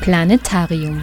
[0.00, 0.98] Planetarium.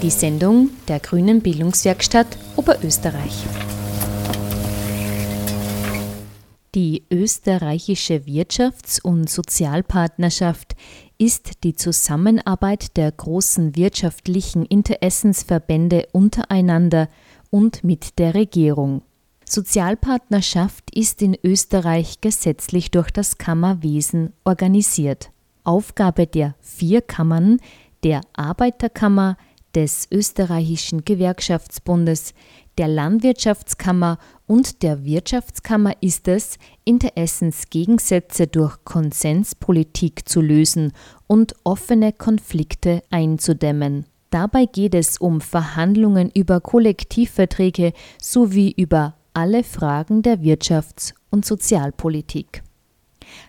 [0.00, 2.26] Die Sendung der Grünen Bildungswerkstatt
[2.56, 3.44] Oberösterreich.
[6.74, 10.76] Die österreichische Wirtschafts- und Sozialpartnerschaft
[11.18, 17.10] ist die Zusammenarbeit der großen wirtschaftlichen Interessensverbände untereinander
[17.50, 19.02] und mit der Regierung.
[19.48, 25.30] Sozialpartnerschaft ist in Österreich gesetzlich durch das Kammerwesen organisiert.
[25.62, 27.58] Aufgabe der vier Kammern,
[28.02, 29.36] der Arbeiterkammer,
[29.74, 32.32] des österreichischen Gewerkschaftsbundes,
[32.78, 40.92] der Landwirtschaftskammer und der Wirtschaftskammer ist es, Interessensgegensätze durch Konsenspolitik zu lösen
[41.26, 44.06] und offene Konflikte einzudämmen.
[44.30, 52.62] Dabei geht es um Verhandlungen über Kollektivverträge sowie über alle Fragen der Wirtschafts- und Sozialpolitik.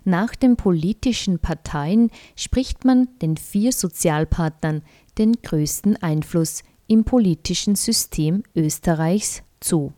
[0.03, 4.81] Nach den politischen Parteien spricht man den vier Sozialpartnern
[5.17, 9.93] den größten Einfluss im politischen System Österreichs zu.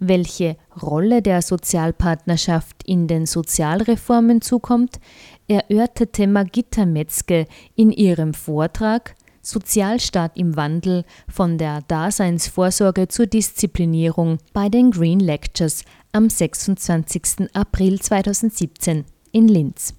[0.00, 4.98] Welche Rolle der Sozialpartnerschaft in den Sozialreformen zukommt,
[5.46, 9.14] erörterte Magitta Metzke in ihrem Vortrag
[9.46, 17.54] Sozialstaat im Wandel von der Daseinsvorsorge zur Disziplinierung bei den Green Lectures am 26.
[17.54, 19.94] April 2017 in Linz.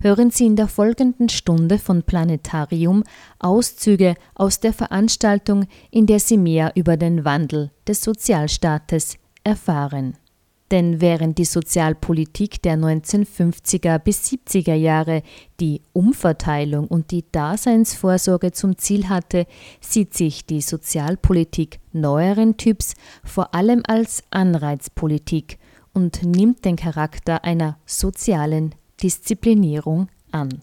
[0.00, 3.04] Hören Sie in der folgenden Stunde von Planetarium
[3.38, 10.16] Auszüge aus der Veranstaltung, in der Sie mehr über den Wandel des Sozialstaates erfahren.
[10.72, 15.22] Denn während die Sozialpolitik der 1950er bis 70er Jahre
[15.60, 19.46] die Umverteilung und die Daseinsvorsorge zum Ziel hatte,
[19.82, 25.58] sieht sich die Sozialpolitik neueren Typs vor allem als Anreizpolitik
[25.92, 30.62] und nimmt den Charakter einer sozialen Disziplinierung an.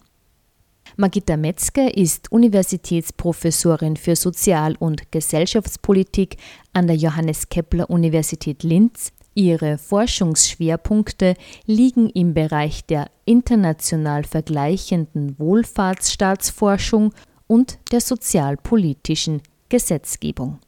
[0.96, 6.36] Magitta Metzger ist Universitätsprofessorin für Sozial- und Gesellschaftspolitik
[6.72, 11.34] an der Johannes Kepler Universität Linz Ihre Forschungsschwerpunkte
[11.66, 17.12] liegen im Bereich der international vergleichenden Wohlfahrtsstaatsforschung
[17.46, 20.58] und der sozialpolitischen Gesetzgebung.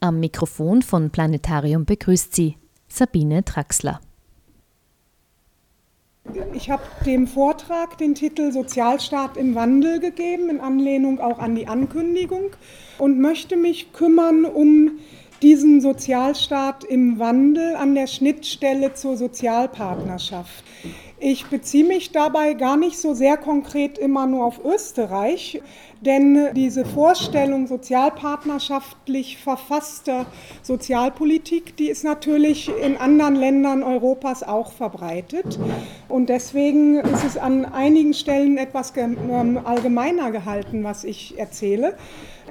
[0.00, 2.56] Am Mikrofon von Planetarium begrüßt sie
[2.88, 4.00] Sabine Traxler.
[6.54, 11.68] Ich habe dem Vortrag den Titel Sozialstaat im Wandel gegeben, in Anlehnung auch an die
[11.68, 12.50] Ankündigung,
[12.98, 14.98] und möchte mich kümmern um
[15.42, 20.64] diesen Sozialstaat im Wandel an der Schnittstelle zur Sozialpartnerschaft.
[21.18, 25.62] Ich beziehe mich dabei gar nicht so sehr konkret immer nur auf Österreich,
[26.02, 30.26] denn diese Vorstellung sozialpartnerschaftlich verfasster
[30.62, 35.58] Sozialpolitik, die ist natürlich in anderen Ländern Europas auch verbreitet.
[36.10, 41.96] Und deswegen ist es an einigen Stellen etwas ähm, allgemeiner gehalten, was ich erzähle.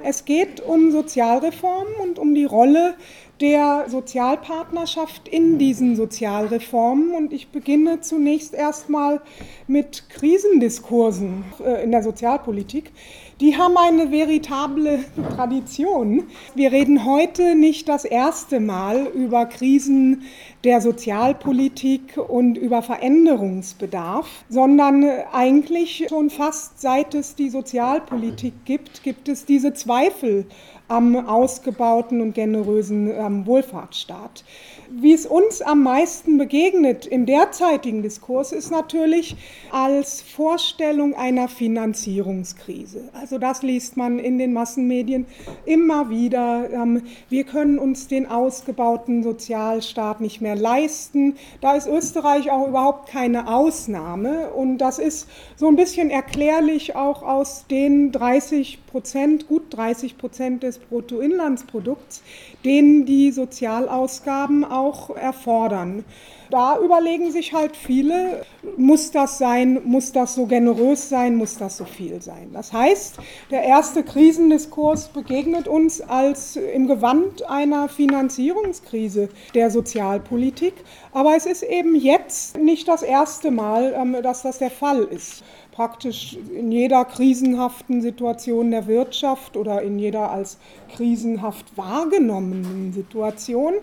[0.02, 2.94] Es geht um Sozialreformen und um die Rolle
[3.40, 7.12] der Sozialpartnerschaft in diesen Sozialreformen.
[7.12, 9.20] Und ich beginne zunächst erstmal
[9.66, 12.92] mit Krisendiskursen äh, in der Sozialpolitik.
[13.38, 15.04] Die haben eine veritable
[15.36, 16.22] Tradition.
[16.54, 20.22] Wir reden heute nicht das erste Mal über Krisen
[20.64, 25.04] der Sozialpolitik und über Veränderungsbedarf, sondern
[25.34, 30.46] eigentlich schon fast seit es die Sozialpolitik gibt, gibt es diese Zweifel
[30.88, 34.44] am ausgebauten und generösen ähm, Wohlfahrtsstaat.
[34.88, 39.36] Wie es uns am meisten begegnet im derzeitigen Diskurs ist natürlich
[39.72, 43.08] als Vorstellung einer Finanzierungskrise.
[43.12, 45.26] Also das liest man in den Massenmedien
[45.64, 46.70] immer wieder.
[46.70, 51.34] Ähm, wir können uns den ausgebauten Sozialstaat nicht mehr leisten.
[51.60, 54.50] Da ist Österreich auch überhaupt keine Ausnahme.
[54.50, 60.62] Und das ist so ein bisschen erklärlich auch aus den 30 Prozent, gut 30 Prozent
[60.62, 62.22] des Bruttoinlandsprodukts,
[62.64, 66.04] den die Sozialausgaben auch erfordern.
[66.50, 68.44] Da überlegen sich halt viele,
[68.76, 72.50] muss das sein, muss das so generös sein, muss das so viel sein.
[72.52, 73.16] Das heißt,
[73.50, 80.74] der erste Krisendiskurs begegnet uns als im Gewand einer Finanzierungskrise der Sozialpolitik.
[81.12, 85.42] Aber es ist eben jetzt nicht das erste Mal, ähm, dass das der Fall ist
[85.76, 90.56] praktisch in jeder krisenhaften Situation der Wirtschaft oder in jeder als
[90.96, 93.74] krisenhaft wahrgenommenen Situation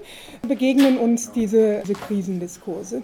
[0.48, 3.04] begegnen uns diese, diese Krisendiskurse.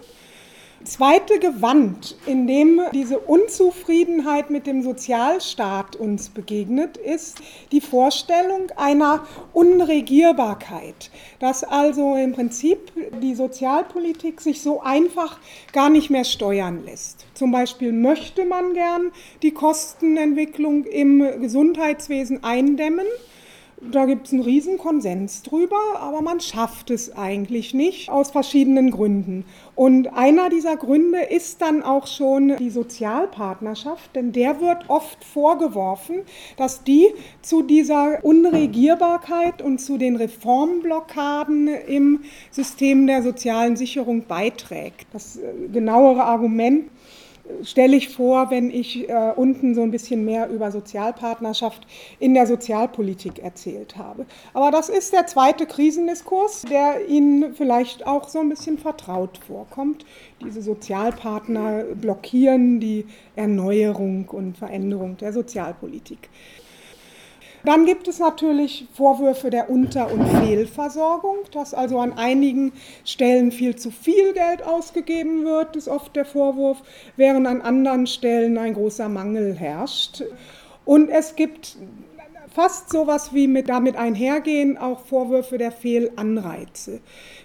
[0.84, 7.38] Zweite Gewand, in dem diese Unzufriedenheit mit dem Sozialstaat uns begegnet, ist
[7.72, 15.38] die Vorstellung einer Unregierbarkeit, dass also im Prinzip die Sozialpolitik sich so einfach
[15.72, 17.26] gar nicht mehr steuern lässt.
[17.34, 19.12] Zum Beispiel möchte man gern
[19.42, 23.06] die Kostenentwicklung im Gesundheitswesen eindämmen
[23.80, 28.90] da gibt es einen riesen Konsens drüber, aber man schafft es eigentlich nicht aus verschiedenen
[28.90, 29.44] Gründen.
[29.74, 36.22] Und einer dieser Gründe ist dann auch schon die Sozialpartnerschaft, denn der wird oft vorgeworfen,
[36.58, 37.06] dass die
[37.40, 45.06] zu dieser Unregierbarkeit und zu den Reformblockaden im System der sozialen Sicherung beiträgt.
[45.12, 46.90] Das äh, genauere Argument
[47.62, 51.86] stelle ich vor, wenn ich äh, unten so ein bisschen mehr über Sozialpartnerschaft
[52.18, 54.26] in der Sozialpolitik erzählt habe.
[54.54, 60.04] Aber das ist der zweite Krisendiskurs, der Ihnen vielleicht auch so ein bisschen vertraut vorkommt.
[60.44, 63.06] Diese Sozialpartner blockieren die
[63.36, 66.28] Erneuerung und Veränderung der Sozialpolitik.
[67.64, 72.72] Dann gibt es natürlich Vorwürfe der Unter- und Fehlversorgung, dass also an einigen
[73.04, 76.78] Stellen viel zu viel Geld ausgegeben wird, ist oft der Vorwurf,
[77.16, 80.22] während an anderen Stellen ein großer Mangel herrscht.
[80.86, 81.76] Und es gibt
[82.52, 86.98] fast sowas wie mit damit einhergehen auch Vorwürfe der Fehlanreize.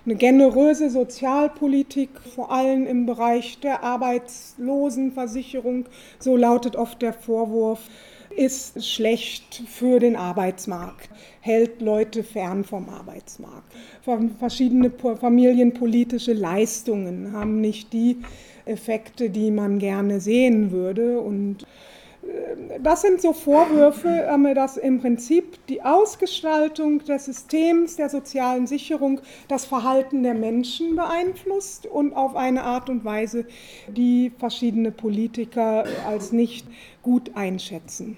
[0.05, 5.85] Eine generöse Sozialpolitik, vor allem im Bereich der Arbeitslosenversicherung,
[6.19, 7.79] so lautet oft der Vorwurf
[8.35, 11.09] ist schlecht für den Arbeitsmarkt,
[11.41, 13.73] hält Leute fern vom Arbeitsmarkt.
[14.39, 18.17] Verschiedene familienpolitische Leistungen haben nicht die
[18.65, 21.19] Effekte, die man gerne sehen würde.
[21.19, 21.63] Und
[22.23, 29.21] äh, das sind so Vorwürfe, dass im Prinzip die Ausgestaltung des Systems der sozialen Sicherung
[29.47, 33.45] das Verhalten der Menschen beeinflusst und auf eine Art und Weise,
[33.87, 36.67] die verschiedene Politiker als nicht
[37.01, 38.17] gut einschätzen.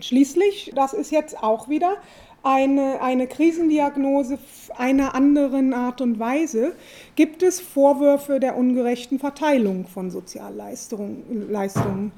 [0.00, 1.96] Schließlich, das ist jetzt auch wieder
[2.42, 4.38] eine, eine Krisendiagnose
[4.76, 6.74] einer anderen Art und Weise,
[7.16, 12.12] gibt es Vorwürfe der ungerechten Verteilung von Sozialleistungen.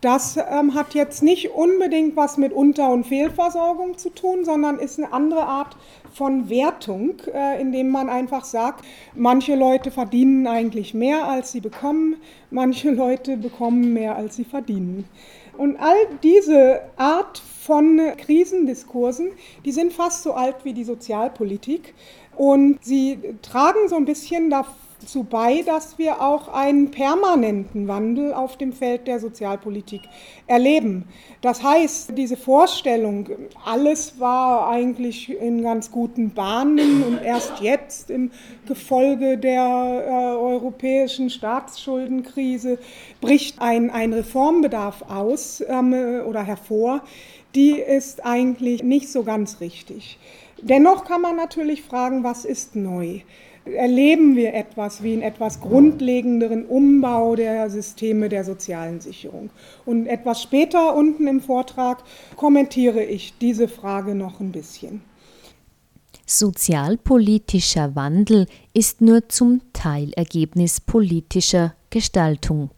[0.00, 4.98] Das ähm, hat jetzt nicht unbedingt was mit Unter- und Fehlversorgung zu tun, sondern ist
[4.98, 5.78] eine andere Art
[6.12, 8.84] von Wertung, äh, indem man einfach sagt,
[9.14, 12.16] manche Leute verdienen eigentlich mehr, als sie bekommen,
[12.50, 15.08] manche Leute bekommen mehr, als sie verdienen.
[15.56, 19.32] Und all diese Art von Krisendiskursen,
[19.64, 21.94] die sind fast so alt wie die Sozialpolitik.
[22.36, 24.50] Und sie tragen so ein bisschen
[25.04, 30.00] dazu bei, dass wir auch einen permanenten Wandel auf dem Feld der Sozialpolitik
[30.46, 31.04] erleben.
[31.42, 33.28] Das heißt, diese Vorstellung,
[33.66, 38.30] alles war eigentlich in ganz guten Bahnen und erst jetzt im
[38.66, 42.78] Gefolge der äh, europäischen Staatsschuldenkrise
[43.20, 45.92] bricht ein, ein Reformbedarf aus ähm,
[46.26, 47.02] oder hervor,
[47.54, 50.18] die ist eigentlich nicht so ganz richtig.
[50.62, 53.20] Dennoch kann man natürlich fragen, was ist neu?
[53.64, 59.50] Erleben wir etwas wie einen etwas grundlegenderen Umbau der Systeme der sozialen Sicherung?
[59.86, 62.02] Und etwas später unten im Vortrag
[62.36, 65.02] kommentiere ich diese Frage noch ein bisschen.
[66.26, 72.70] Sozialpolitischer Wandel ist nur zum Teil Ergebnis politischer Gestaltung.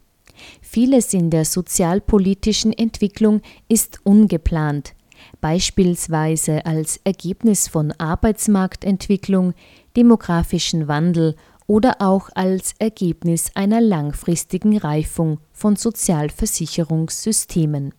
[0.61, 4.93] Vieles in der sozialpolitischen Entwicklung ist ungeplant,
[5.41, 9.53] beispielsweise als Ergebnis von Arbeitsmarktentwicklung,
[9.97, 11.35] demografischen Wandel
[11.65, 17.93] oder auch als Ergebnis einer langfristigen Reifung von Sozialversicherungssystemen.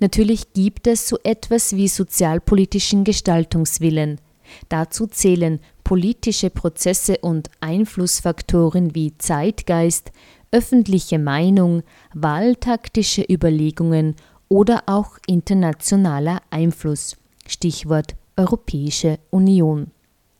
[0.00, 4.20] Natürlich gibt es so etwas wie sozialpolitischen Gestaltungswillen.
[4.68, 10.10] Dazu zählen politische Prozesse und Einflussfaktoren wie Zeitgeist,
[10.50, 11.82] öffentliche Meinung,
[12.14, 14.16] wahltaktische Überlegungen
[14.48, 17.16] oder auch internationaler Einfluss.
[17.46, 19.90] Stichwort Europäische Union.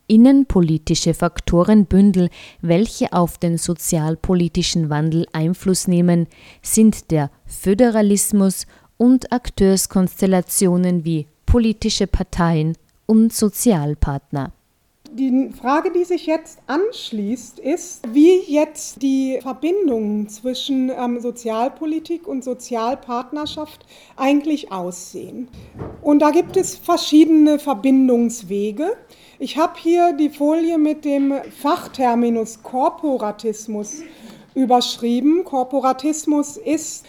[0.08, 2.30] Innenpolitische Faktorenbündel,
[2.62, 6.26] welche auf den sozialpolitischen Wandel Einfluss nehmen,
[6.62, 12.74] sind der Föderalismus und Akteurskonstellationen wie politische Parteien
[13.06, 14.52] und Sozialpartner.
[15.10, 22.44] Die Frage, die sich jetzt anschließt, ist, wie jetzt die Verbindungen zwischen ähm, Sozialpolitik und
[22.44, 23.86] Sozialpartnerschaft
[24.16, 25.48] eigentlich aussehen.
[26.02, 28.96] Und da gibt es verschiedene Verbindungswege.
[29.38, 34.02] Ich habe hier die Folie mit dem Fachterminus Korporatismus
[34.54, 35.42] überschrieben.
[35.44, 37.06] Korporatismus ist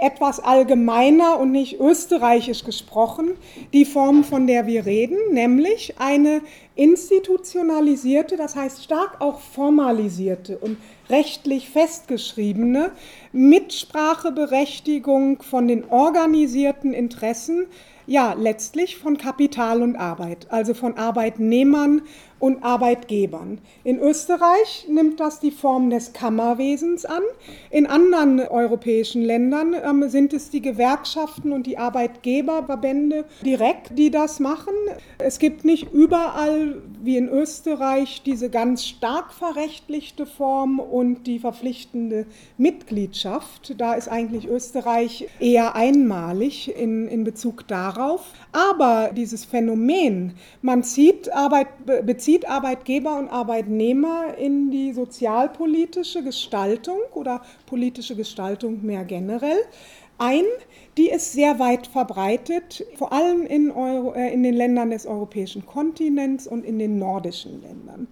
[0.00, 3.32] etwas allgemeiner und nicht österreichisch gesprochen
[3.72, 6.40] die Form, von der wir reden, nämlich eine
[6.74, 12.90] institutionalisierte, das heißt stark auch formalisierte und rechtlich festgeschriebene
[13.32, 17.66] Mitspracheberechtigung von den organisierten Interessen,
[18.06, 22.02] ja letztlich von Kapital und Arbeit, also von Arbeitnehmern
[22.38, 23.58] und Arbeitgebern.
[23.84, 27.22] In Österreich nimmt das die Form des Kammerwesens an.
[27.70, 34.40] In anderen europäischen Ländern ähm, sind es die Gewerkschaften und die Arbeitgeberverbände direkt, die das
[34.40, 34.74] machen.
[35.18, 42.26] Es gibt nicht überall wie in Österreich diese ganz stark verrechtlichte Form und die verpflichtende
[42.58, 43.74] Mitgliedschaft.
[43.78, 48.22] Da ist eigentlich Österreich eher einmalig in, in Bezug darauf.
[48.52, 51.68] Aber dieses Phänomen, man zieht Arbeit,
[52.24, 59.58] bezieht Arbeitgeber und Arbeitnehmer in die sozialpolitische Gestaltung oder politische Gestaltung mehr generell
[60.16, 60.44] ein.
[60.96, 65.66] Die ist sehr weit verbreitet, vor allem in, Euro, äh, in den Ländern des europäischen
[65.66, 68.08] Kontinents und in den nordischen Ländern.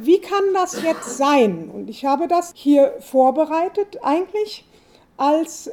[0.00, 1.70] Wie kann das jetzt sein?
[1.72, 4.64] Und ich habe das hier vorbereitet eigentlich
[5.16, 5.70] als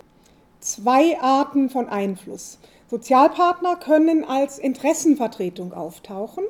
[0.59, 2.59] zwei Arten von Einfluss.
[2.91, 6.43] Sozialpartner können als Interessenvertretung auftauchen.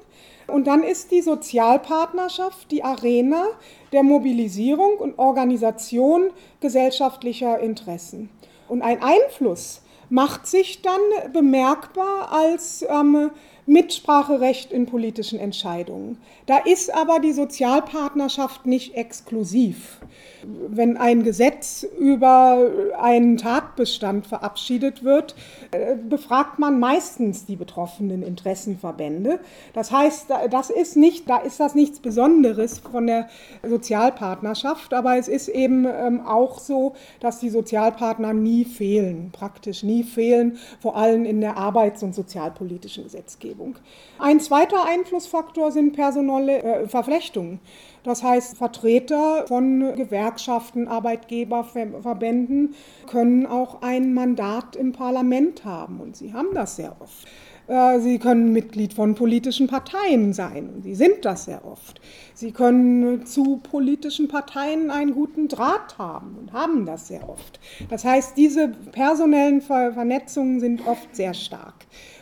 [0.48, 3.46] Und dann ist die Sozialpartnerschaft die Arena
[3.92, 8.30] der Mobilisierung und Organisation gesellschaftlicher Interessen.
[8.68, 11.02] Und ein Einfluss macht sich dann
[11.34, 13.32] bemerkbar als ähm,
[13.68, 16.20] Mitspracherecht in politischen Entscheidungen.
[16.46, 20.00] Da ist aber die Sozialpartnerschaft nicht exklusiv.
[20.44, 22.70] Wenn ein Gesetz über
[23.00, 25.34] einen Tatbestand verabschiedet wird,
[25.72, 29.40] äh, befragt man meistens die betroffenen Interessenverbände.
[29.74, 33.28] Das heißt, das ist nicht, da ist das nichts Besonderes von der
[33.68, 40.04] Sozialpartnerschaft, aber es ist eben ähm, auch so, dass die Sozialpartner nie fehlen, praktisch nie
[40.04, 43.55] fehlen, vor allem in der arbeits- und sozialpolitischen Gesetzgebung.
[43.56, 43.76] Gesetzgebung.
[44.20, 47.60] Ein zweiter Einflussfaktor sind personelle äh, Verflechtungen.
[48.04, 52.76] Das heißt, Vertreter von Gewerkschaften, Arbeitgeberverbänden
[53.08, 57.28] können auch ein Mandat im Parlament haben und sie haben das sehr oft.
[57.68, 60.82] Äh, sie können Mitglied von politischen Parteien sein.
[60.84, 62.00] Sie sind das sehr oft.
[62.34, 67.60] Sie können zu politischen Parteien einen guten Draht haben und haben das sehr oft.
[67.90, 71.74] Das heißt, diese personellen Vernetzungen sind oft sehr stark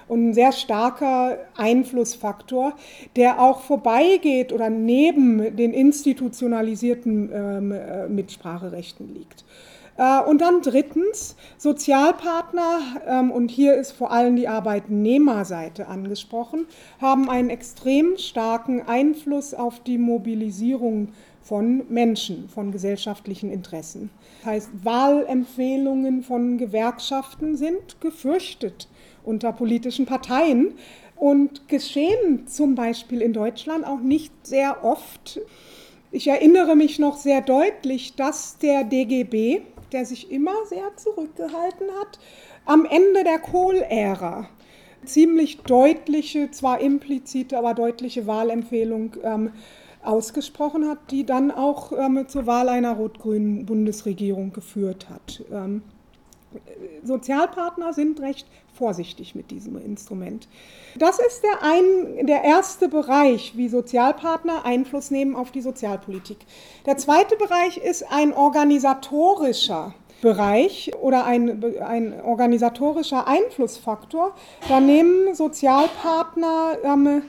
[0.08, 2.74] und ein sehr starker Einflussfaktor,
[3.16, 9.44] der auch vorbeigeht oder neben den institutionalisierten ähm, äh, Mitspracherechten liegt.
[9.98, 16.66] Äh, und dann drittens, Sozialpartner, ähm, und hier ist vor allem die Arbeitnehmerseite angesprochen,
[17.00, 21.10] haben einen extrem starken Einfluss auf die Mobilisierung
[21.42, 24.10] von Menschen, von gesellschaftlichen Interessen.
[24.40, 28.88] Das heißt, Wahlempfehlungen von Gewerkschaften sind gefürchtet
[29.24, 30.74] unter politischen Parteien
[31.16, 35.40] und geschehen zum Beispiel in Deutschland auch nicht sehr oft.
[36.12, 39.62] Ich erinnere mich noch sehr deutlich, dass der DGB,
[39.92, 42.20] der sich immer sehr zurückgehalten hat,
[42.66, 44.48] am Ende der Kohl-Ära
[45.06, 49.52] ziemlich deutliche, zwar implizite, aber deutliche Wahlempfehlung ähm,
[50.04, 55.44] ausgesprochen hat, die dann auch ähm, zur Wahl einer rot-grünen Bundesregierung geführt hat.
[55.52, 55.82] Ähm,
[57.04, 60.48] Sozialpartner sind recht vorsichtig mit diesem Instrument.
[60.98, 66.38] Das ist der, ein, der erste Bereich, wie Sozialpartner Einfluss nehmen auf die Sozialpolitik.
[66.86, 74.34] Der zweite Bereich ist ein organisatorischer Bereich oder ein, ein organisatorischer Einflussfaktor.
[74.70, 77.24] Da nehmen Sozialpartner ähm,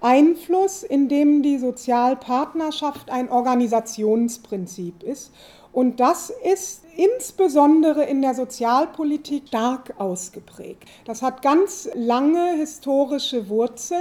[0.00, 5.32] Einfluss, indem die Sozialpartnerschaft ein Organisationsprinzip ist.
[5.74, 10.84] Und das ist insbesondere in der Sozialpolitik stark ausgeprägt.
[11.04, 13.98] Das hat ganz lange historische Wurzeln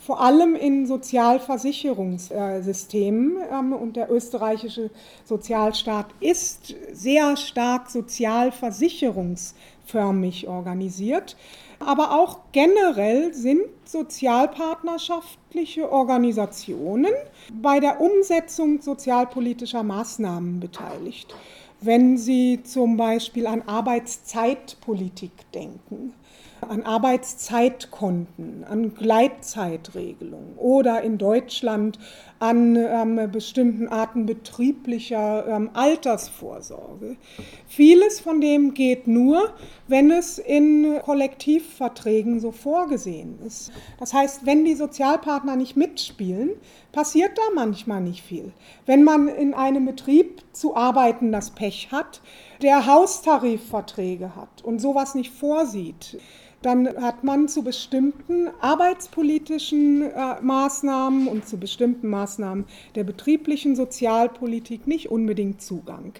[0.00, 3.36] vor allem in Sozialversicherungssystemen.
[3.52, 4.88] Ähm, und der österreichische
[5.26, 11.36] Sozialstaat ist sehr stark sozialversicherungsförmig organisiert.
[11.80, 17.12] Aber auch generell sind sozialpartnerschaftliche Organisationen
[17.52, 21.34] bei der Umsetzung sozialpolitischer Maßnahmen beteiligt.
[21.80, 26.12] Wenn Sie zum Beispiel an Arbeitszeitpolitik denken,
[26.60, 31.98] an Arbeitszeitkonten, an Gleitzeitregelungen oder in Deutschland
[32.40, 37.16] an ähm, bestimmten Arten betrieblicher ähm, Altersvorsorge.
[37.66, 39.52] Vieles von dem geht nur,
[39.88, 43.72] wenn es in Kollektivverträgen so vorgesehen ist.
[43.98, 46.50] Das heißt, wenn die Sozialpartner nicht mitspielen,
[46.92, 48.52] passiert da manchmal nicht viel.
[48.86, 52.20] Wenn man in einem Betrieb zu arbeiten das Pech hat,
[52.62, 56.18] der Haustarifverträge hat und sowas nicht vorsieht,
[56.62, 64.86] dann hat man zu bestimmten arbeitspolitischen äh, Maßnahmen und zu bestimmten Maßnahmen der betrieblichen Sozialpolitik
[64.86, 66.12] nicht unbedingt Zugang.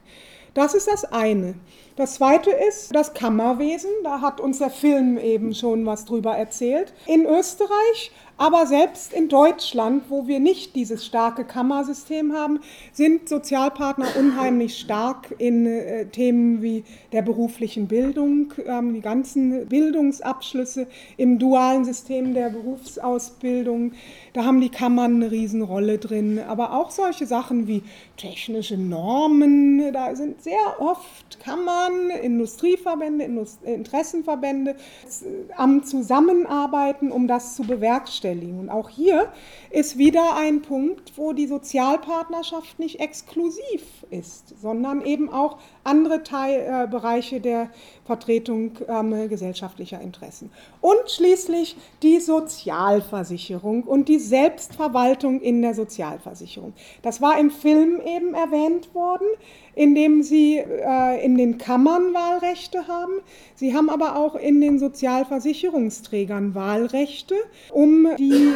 [0.54, 1.54] Das ist das eine.
[1.96, 3.90] Das zweite ist das Kammerwesen.
[4.02, 6.92] Da hat uns der Film eben schon was drüber erzählt.
[7.06, 8.10] In Österreich
[8.40, 12.60] aber selbst in Deutschland, wo wir nicht dieses starke Kammersystem haben,
[12.92, 20.86] sind Sozialpartner unheimlich stark in äh, Themen wie der beruflichen Bildung, ähm, die ganzen Bildungsabschlüsse
[21.16, 23.92] im dualen System der Berufsausbildung.
[24.34, 26.38] Da haben die Kammern eine Riesenrolle drin.
[26.38, 27.82] Aber auch solche Sachen wie
[28.16, 37.56] technische Normen, da sind sehr oft Kammern, Industrieverbände, Indust Interessenverbände äh, am Zusammenarbeiten, um das
[37.56, 38.58] zu bewerkstelligen bewerkstelligen.
[38.58, 39.32] Und auch hier
[39.70, 47.36] ist wieder ein Punkt, wo die Sozialpartnerschaft nicht exklusiv ist, sondern eben auch andere Teilbereiche
[47.36, 47.70] äh, der
[48.08, 50.50] Vertretung ähm, gesellschaftlicher Interessen.
[50.80, 56.72] Und schließlich die Sozialversicherung und die Selbstverwaltung in der Sozialversicherung.
[57.02, 59.26] Das war im Film eben erwähnt worden,
[59.74, 63.20] indem sie äh, in den Kammern Wahlrechte haben.
[63.54, 67.34] Sie haben aber auch in den Sozialversicherungsträgern Wahlrechte,
[67.70, 68.54] um die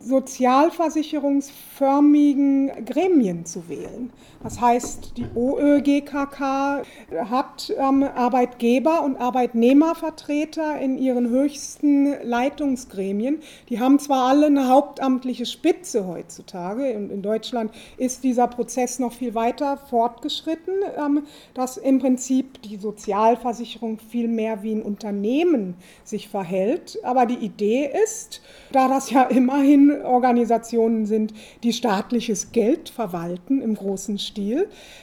[0.00, 4.10] sozialversicherungsförmigen Gremien zu wählen.
[4.42, 6.82] Das heißt, die OÖGKK
[7.28, 13.40] hat ähm, Arbeitgeber- und Arbeitnehmervertreter in ihren höchsten Leitungsgremien.
[13.68, 19.12] Die haben zwar alle eine hauptamtliche Spitze heutzutage, und in Deutschland ist dieser Prozess noch
[19.12, 26.30] viel weiter fortgeschritten, ähm, dass im Prinzip die Sozialversicherung viel mehr wie ein Unternehmen sich
[26.30, 26.98] verhält.
[27.02, 28.40] Aber die Idee ist,
[28.72, 34.29] da das ja immerhin Organisationen sind, die staatliches Geld verwalten im großen Stil,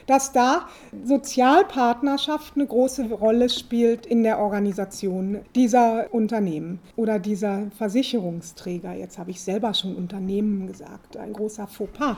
[0.06, 0.68] dass da
[1.04, 8.94] Sozialpartnerschaft eine große Rolle spielt in der Organisation dieser Unternehmen oder dieser Versicherungsträger.
[8.94, 12.18] Jetzt habe ich selber schon Unternehmen gesagt, ein großer Fauxpas.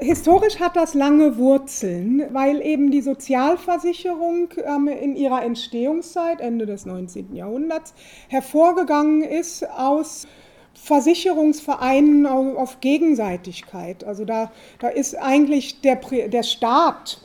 [0.00, 6.86] Historisch hat das lange Wurzeln, weil eben die Sozialversicherung ähm, in ihrer Entstehungszeit, Ende des
[6.86, 7.34] 19.
[7.34, 7.94] Jahrhunderts,
[8.28, 10.26] hervorgegangen ist aus
[10.82, 14.02] Versicherungsvereinen auf Gegenseitigkeit.
[14.02, 17.20] Also da, da ist eigentlich der, der Staat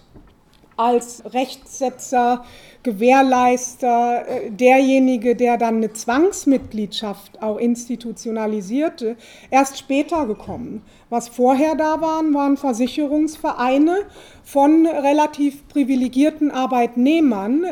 [0.78, 2.46] als Rechtssetzer,
[2.84, 9.18] Gewährleister, äh, derjenige, der dann eine Zwangsmitgliedschaft auch institutionalisierte,
[9.50, 10.84] erst später gekommen.
[11.10, 14.04] Was vorher da waren, waren Versicherungsvereine
[14.44, 17.66] von relativ privilegierten Arbeitnehmern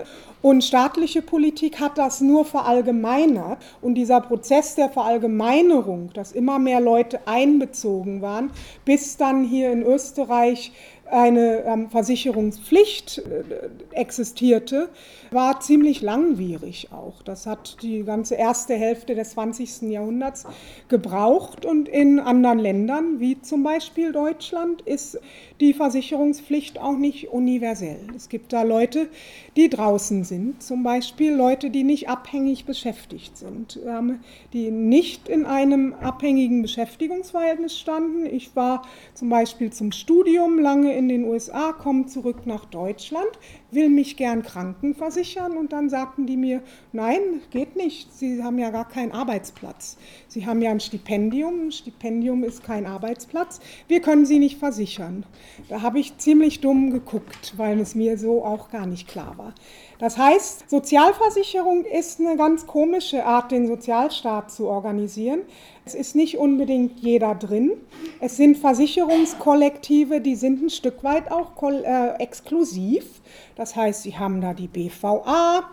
[0.45, 3.57] und staatliche Politik hat das nur verallgemeinert.
[3.81, 8.51] Und dieser Prozess der Verallgemeinerung, dass immer mehr Leute einbezogen waren,
[8.85, 10.71] bis dann hier in Österreich
[11.09, 13.43] eine ähm, Versicherungspflicht äh,
[13.91, 14.89] existierte,
[15.31, 17.21] war ziemlich langwierig auch.
[17.21, 19.83] Das hat die ganze erste Hälfte des 20.
[19.83, 20.45] Jahrhunderts
[20.87, 25.19] gebraucht und in anderen Ländern, wie zum Beispiel Deutschland, ist
[25.59, 27.99] die Versicherungspflicht auch nicht universell.
[28.15, 29.07] Es gibt da Leute,
[29.55, 34.19] die draußen sind, zum Beispiel Leute, die nicht abhängig beschäftigt sind, ähm,
[34.51, 38.25] die nicht in einem abhängigen Beschäftigungsverhältnis standen.
[38.25, 38.81] Ich war
[39.13, 43.29] zum Beispiel zum Studium lange in den USA, komme zurück nach Deutschland,
[43.71, 48.71] will mich gern krankenversichern und dann sagten die mir, nein, geht nicht, Sie haben ja
[48.71, 49.97] gar keinen Arbeitsplatz.
[50.35, 55.25] Sie haben ja ein Stipendium, ein Stipendium ist kein Arbeitsplatz, wir können Sie nicht versichern.
[55.69, 59.55] Da habe ich ziemlich dumm geguckt, weil es mir so auch gar nicht klar war.
[59.97, 65.39] Das heißt, Sozialversicherung ist eine ganz komische Art, den Sozialstaat zu organisieren.
[65.85, 67.71] Es ist nicht unbedingt jeder drin.
[68.19, 73.21] Es sind Versicherungskollektive, die sind ein Stück weit auch äh, exklusiv.
[73.55, 75.63] Das heißt, sie haben da die BVA,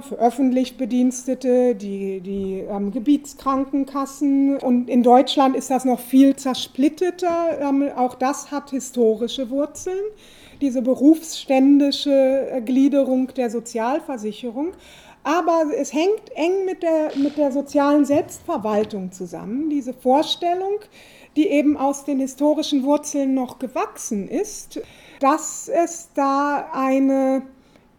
[0.00, 4.58] für öffentlich Bedienstete, die, die ähm, Gebietskrankenkassen.
[4.58, 7.60] Und in Deutschland ist das noch viel zersplitteter.
[7.60, 9.98] Ähm, auch das hat historische Wurzeln
[10.60, 14.72] diese berufsständische äh, Gliederung der Sozialversicherung.
[15.22, 20.78] Aber es hängt eng mit der, mit der sozialen Selbstverwaltung zusammen, diese Vorstellung,
[21.34, 24.80] die eben aus den historischen Wurzeln noch gewachsen ist,
[25.18, 27.42] dass es da eine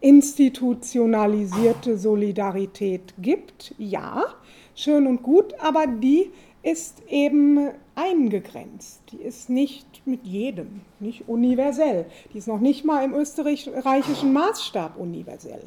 [0.00, 3.74] institutionalisierte Solidarität gibt.
[3.78, 4.24] Ja,
[4.74, 6.30] schön und gut, aber die
[6.62, 9.00] ist eben eingegrenzt.
[9.10, 12.06] Die ist nicht mit jedem, nicht universell.
[12.32, 15.62] Die ist noch nicht mal im österreichischen Maßstab universell.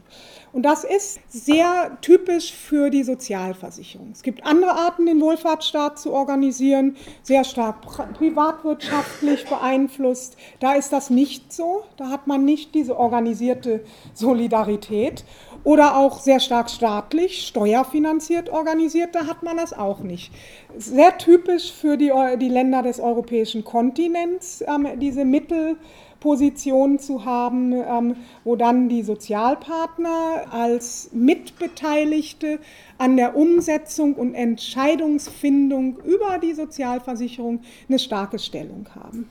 [0.53, 4.11] Und das ist sehr typisch für die Sozialversicherung.
[4.13, 7.81] Es gibt andere Arten, den Wohlfahrtsstaat zu organisieren, sehr stark
[8.13, 10.37] privatwirtschaftlich beeinflusst.
[10.59, 11.83] Da ist das nicht so.
[11.97, 15.25] Da hat man nicht diese organisierte Solidarität
[15.63, 20.31] oder auch sehr stark staatlich, steuerfinanziert organisiert, da hat man das auch nicht.
[20.77, 28.15] Sehr typisch für die, die Länder des europäischen Kontinents, ähm, diese Mittelposition zu haben, ähm,
[28.43, 32.59] wo dann die Sozialpartner als Mitbeteiligte
[32.97, 39.29] an der Umsetzung und Entscheidungsfindung über die Sozialversicherung eine starke Stellung haben.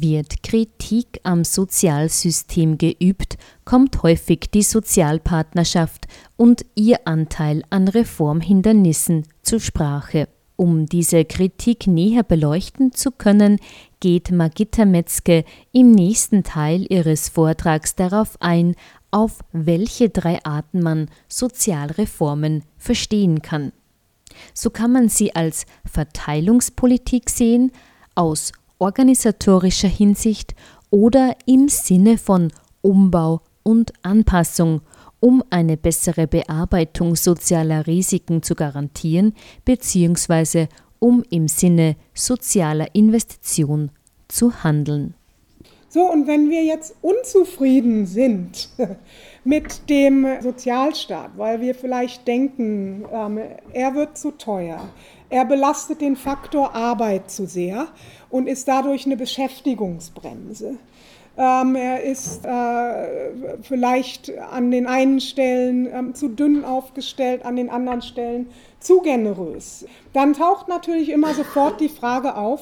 [0.00, 6.06] Wird Kritik am Sozialsystem geübt, kommt häufig die Sozialpartnerschaft
[6.38, 10.28] und ihr Anteil an Reformhindernissen zur Sprache.
[10.56, 13.58] Um diese Kritik näher beleuchten zu können,
[14.00, 18.74] geht Magitta Metzke im nächsten Teil ihres Vortrags darauf ein,
[19.10, 23.72] auf welche drei Arten man Sozialreformen verstehen kann.
[24.54, 27.72] So kann man sie als Verteilungspolitik sehen,
[28.14, 30.56] aus organisatorischer Hinsicht
[30.90, 34.80] oder im Sinne von Umbau und Anpassung,
[35.20, 40.66] um eine bessere Bearbeitung sozialer Risiken zu garantieren bzw.
[40.98, 43.92] um im Sinne sozialer Investition
[44.26, 45.14] zu handeln.
[45.88, 48.70] So, und wenn wir jetzt unzufrieden sind
[49.44, 53.38] mit dem Sozialstaat, weil wir vielleicht denken, ähm,
[53.74, 54.88] er wird zu teuer,
[55.32, 57.88] er belastet den Faktor Arbeit zu sehr
[58.28, 60.76] und ist dadurch eine Beschäftigungsbremse.
[61.38, 67.70] Ähm, er ist äh, vielleicht an den einen Stellen ähm, zu dünn aufgestellt, an den
[67.70, 69.86] anderen Stellen zu generös.
[70.12, 72.60] Dann taucht natürlich immer sofort die Frage auf,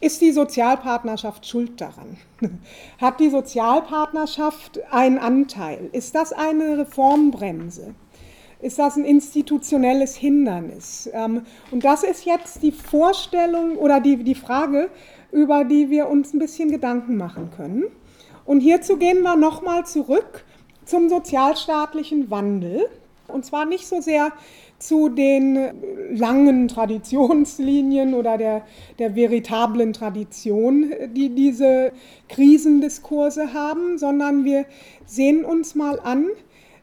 [0.00, 2.18] ist die Sozialpartnerschaft schuld daran?
[3.00, 5.90] Hat die Sozialpartnerschaft einen Anteil?
[5.90, 7.96] Ist das eine Reformbremse?
[8.62, 11.10] Ist das ein institutionelles Hindernis?
[11.12, 14.88] Ähm, und das ist jetzt die Vorstellung oder die, die Frage,
[15.32, 17.84] über die wir uns ein bisschen Gedanken machen können.
[18.44, 20.44] Und hierzu gehen wir nochmal zurück
[20.84, 22.88] zum sozialstaatlichen Wandel.
[23.26, 24.32] Und zwar nicht so sehr
[24.78, 25.58] zu den
[26.10, 28.62] langen Traditionslinien oder der,
[28.98, 31.92] der veritablen Tradition, die diese
[32.28, 34.66] Krisendiskurse haben, sondern wir
[35.04, 36.26] sehen uns mal an,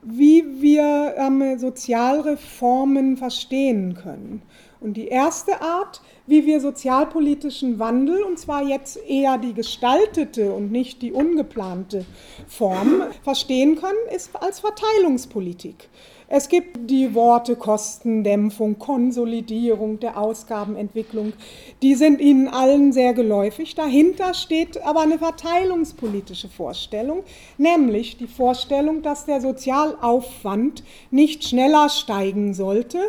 [0.02, 4.42] wie wir ähm, Sozialreformen verstehen können.
[4.82, 10.72] Und die erste Art, wie wir sozialpolitischen Wandel, und zwar jetzt eher die gestaltete und
[10.72, 12.06] nicht die ungeplante
[12.48, 15.90] Form, verstehen können, ist als Verteilungspolitik.
[16.32, 21.34] Es gibt die Worte Kostendämpfung, Konsolidierung der Ausgabenentwicklung.
[21.82, 23.74] Die sind Ihnen allen sehr geläufig.
[23.74, 27.24] Dahinter steht aber eine verteilungspolitische Vorstellung,
[27.58, 33.00] nämlich die Vorstellung, dass der Sozialaufwand nicht schneller steigen sollte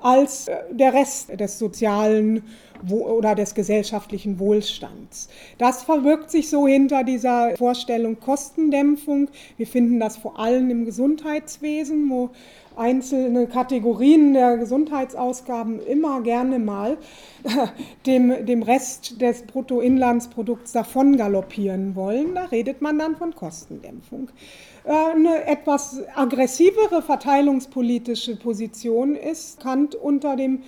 [0.00, 2.42] als äh, der Rest des sozialen
[2.90, 5.28] oder des gesellschaftlichen Wohlstands.
[5.58, 9.28] Das verwirkt sich so hinter dieser Vorstellung Kostendämpfung.
[9.56, 12.30] Wir finden das vor allem im Gesundheitswesen, wo
[12.76, 16.98] einzelne Kategorien der Gesundheitsausgaben immer gerne mal
[18.06, 22.34] dem, dem Rest des Bruttoinlandsprodukts davon galoppieren wollen.
[22.34, 24.30] Da redet man dann von Kostendämpfung.
[24.84, 30.62] Äh, eine etwas aggressivere verteilungspolitische Position ist Kant unter dem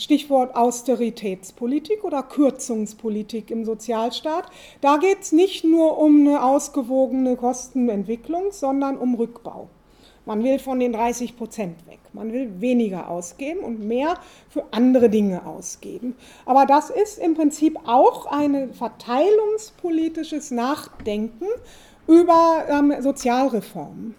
[0.00, 4.46] Stichwort Austeritätspolitik oder Kürzungspolitik im Sozialstaat.
[4.80, 9.68] Da geht es nicht nur um eine ausgewogene Kostenentwicklung, sondern um Rückbau.
[10.30, 11.98] Man will von den 30 Prozent weg.
[12.12, 14.14] Man will weniger ausgeben und mehr
[14.48, 16.14] für andere Dinge ausgeben.
[16.46, 21.46] Aber das ist im Prinzip auch ein verteilungspolitisches Nachdenken
[22.06, 24.14] über ähm, Sozialreformen.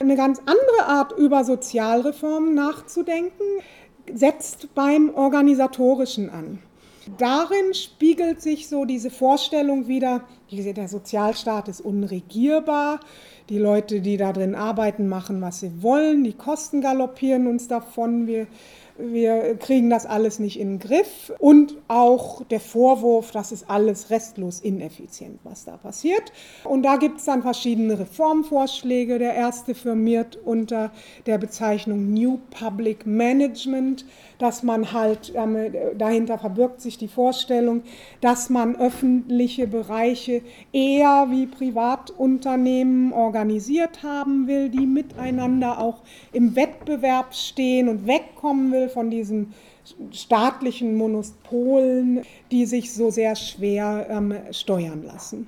[0.00, 3.44] Eine ganz andere Art, über Sozialreformen nachzudenken,
[4.12, 6.58] setzt beim Organisatorischen an.
[7.18, 13.00] Darin spiegelt sich so diese Vorstellung wieder, der Sozialstaat ist unregierbar,
[13.48, 18.26] die Leute, die da drin arbeiten, machen, was sie wollen, die Kosten galoppieren uns davon,
[18.26, 18.46] wir
[18.96, 21.32] wir kriegen das alles nicht in den Griff.
[21.38, 26.32] Und auch der Vorwurf, das ist alles restlos ineffizient, was da passiert.
[26.64, 29.18] Und da gibt es dann verschiedene Reformvorschläge.
[29.18, 30.92] Der erste firmiert unter
[31.26, 34.04] der Bezeichnung New Public Management,
[34.38, 37.82] dass man halt, ähm, dahinter verbirgt sich die Vorstellung,
[38.20, 46.02] dass man öffentliche Bereiche eher wie Privatunternehmen organisiert haben will, die miteinander auch
[46.32, 49.54] im Wettbewerb stehen und wegkommen will von diesen
[50.12, 55.46] staatlichen Monopolen, die sich so sehr schwer ähm, steuern lassen.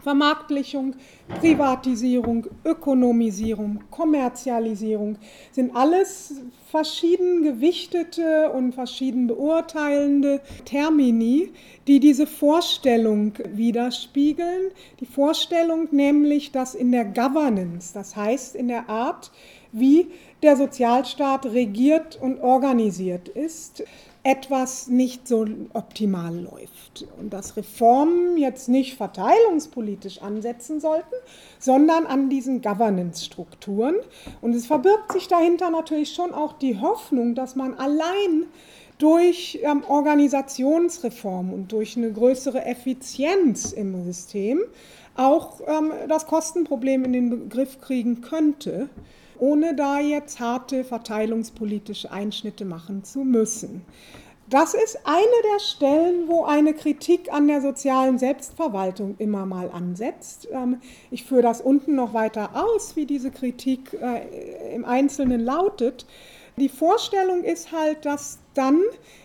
[0.00, 0.94] Vermarktlichung,
[1.40, 5.18] Privatisierung, Ökonomisierung, Kommerzialisierung
[5.52, 11.50] sind alles verschieden gewichtete und verschieden beurteilende Termini,
[11.86, 14.70] die diese Vorstellung widerspiegeln.
[15.00, 19.30] Die Vorstellung nämlich, dass in der Governance, das heißt in der Art,
[19.72, 20.06] wie
[20.42, 23.82] der Sozialstaat regiert und organisiert ist,
[24.22, 27.06] etwas nicht so optimal läuft.
[27.18, 31.14] Und dass Reformen jetzt nicht verteilungspolitisch ansetzen sollten,
[31.58, 33.94] sondern an diesen Governance-Strukturen.
[34.40, 38.46] Und es verbirgt sich dahinter natürlich schon auch die Hoffnung, dass man allein
[38.98, 44.60] durch ähm, Organisationsreform und durch eine größere Effizienz im System
[45.14, 48.90] auch ähm, das Kostenproblem in den Begriff kriegen könnte
[49.38, 53.84] ohne da jetzt harte verteilungspolitische Einschnitte machen zu müssen.
[54.50, 60.48] Das ist eine der Stellen, wo eine Kritik an der sozialen Selbstverwaltung immer mal ansetzt.
[60.50, 66.06] Ähm, ich führe das unten noch weiter aus, wie diese Kritik äh, im Einzelnen lautet.
[66.56, 68.80] Die Vorstellung ist halt, dass dann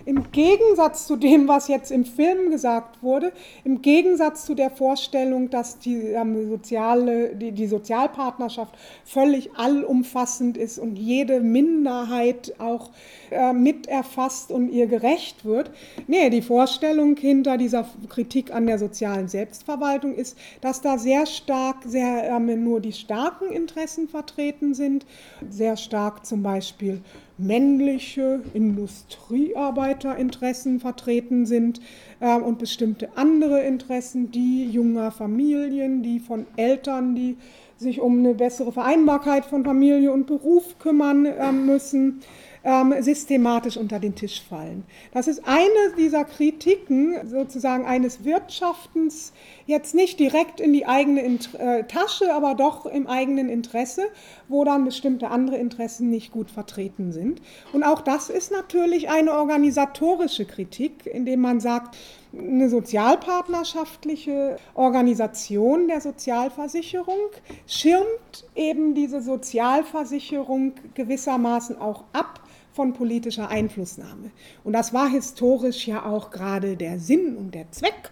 [0.06, 3.32] im Gegensatz zu dem, was jetzt im Film gesagt wurde,
[3.63, 10.78] im Gegensatz zu der Vorstellung, dass die, ähm, soziale, die, die Sozialpartnerschaft völlig allumfassend ist
[10.78, 12.91] und jede Minderheit auch
[13.32, 15.72] äh, mit erfasst und ihr gerecht wird.
[16.08, 21.78] Nee, die Vorstellung hinter dieser Kritik an der sozialen Selbstverwaltung ist, dass da sehr stark
[21.86, 25.06] sehr, ähm, nur die starken Interessen vertreten sind,
[25.50, 27.02] sehr stark zum Beispiel
[27.38, 31.82] männliche Industriearbeiterinteressen vertreten sind
[32.19, 37.38] äh, und bestimmte andere Interessen, die junger Familien, die von Eltern, die
[37.78, 42.22] sich um eine bessere Vereinbarkeit von Familie und Beruf kümmern äh, müssen
[42.63, 44.86] ähm, systematisch unter den Tisch fallen.
[45.12, 49.34] Das ist eine dieser Kritiken sozusagen eines Wirtschaftens,
[49.65, 54.04] jetzt nicht direkt in die eigene Int äh, Tasche, aber doch im eigenen Interesse,
[54.47, 57.41] wo dann bestimmte andere Interessen nicht gut vertreten sind.
[57.73, 61.97] Und auch das ist natürlich eine organisatorische Kritik, indem man sagt,
[62.38, 67.30] eine sozialpartnerschaftliche Organisation der Sozialversicherung
[67.67, 72.42] schirmt eben diese Sozialversicherung gewissermaßen auch ab
[72.74, 74.32] von politischer Einflussnahme.
[74.64, 78.12] Und das war historisch ja auch gerade der Sinn und der Zweck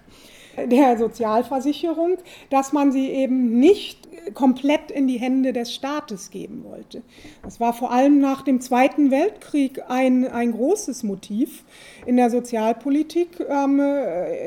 [0.57, 2.17] der Sozialversicherung,
[2.49, 7.01] dass man sie eben nicht komplett in die Hände des Staates geben wollte.
[7.43, 11.63] Das war vor allem nach dem Zweiten Weltkrieg ein, ein großes Motiv
[12.05, 13.81] in der Sozialpolitik, ähm,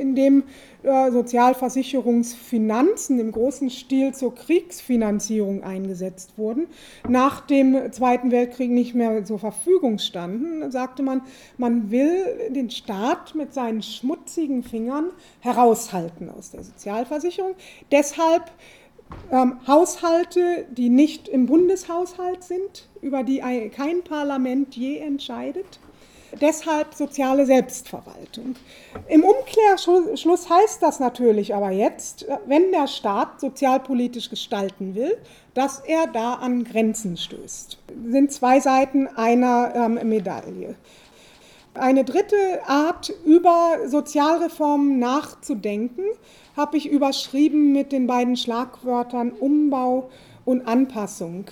[0.01, 0.45] in dem
[0.85, 6.67] äh, Sozialversicherungsfinanzen im großen Stil zur Kriegsfinanzierung eingesetzt wurden,
[7.09, 11.23] nach dem Zweiten Weltkrieg nicht mehr zur Verfügung standen, sagte man,
[11.57, 15.07] man will den Staat mit seinen schmutzigen Fingern
[15.41, 17.55] heraushalten aus der Sozialversicherung.
[17.91, 18.51] Deshalb
[19.31, 23.41] ähm, Haushalte, die nicht im Bundeshaushalt sind, über die
[23.75, 25.79] kein Parlament je entscheidet,
[26.41, 28.57] deshalb soziale Selbstverwaltung.
[29.09, 35.17] Im Umkehrschluss heißt das natürlich aber jetzt, wenn der Staat sozialpolitisch gestalten will,
[35.55, 37.79] dass er da an Grenzen stößt.
[37.87, 40.75] Das sind zwei Seiten einer ähm, Medaille.
[41.75, 46.05] Eine dritte Art, über Sozialreformen nachzudenken,
[46.57, 50.11] habe ich überschrieben mit den beiden Schlagwörtern Umbau
[50.45, 51.47] und Anpassung.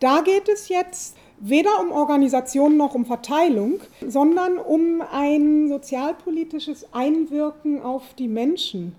[0.00, 7.82] Da geht es jetzt weder um Organisation noch um Verteilung, sondern um ein sozialpolitisches Einwirken
[7.82, 8.94] auf die Menschen.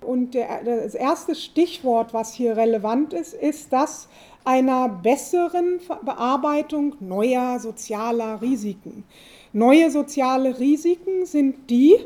[0.00, 4.08] Und der, das erste Stichwort, was hier relevant ist, ist das
[4.44, 9.04] einer besseren Bearbeitung neuer sozialer Risiken.
[9.52, 11.96] Neue soziale Risiken sind die,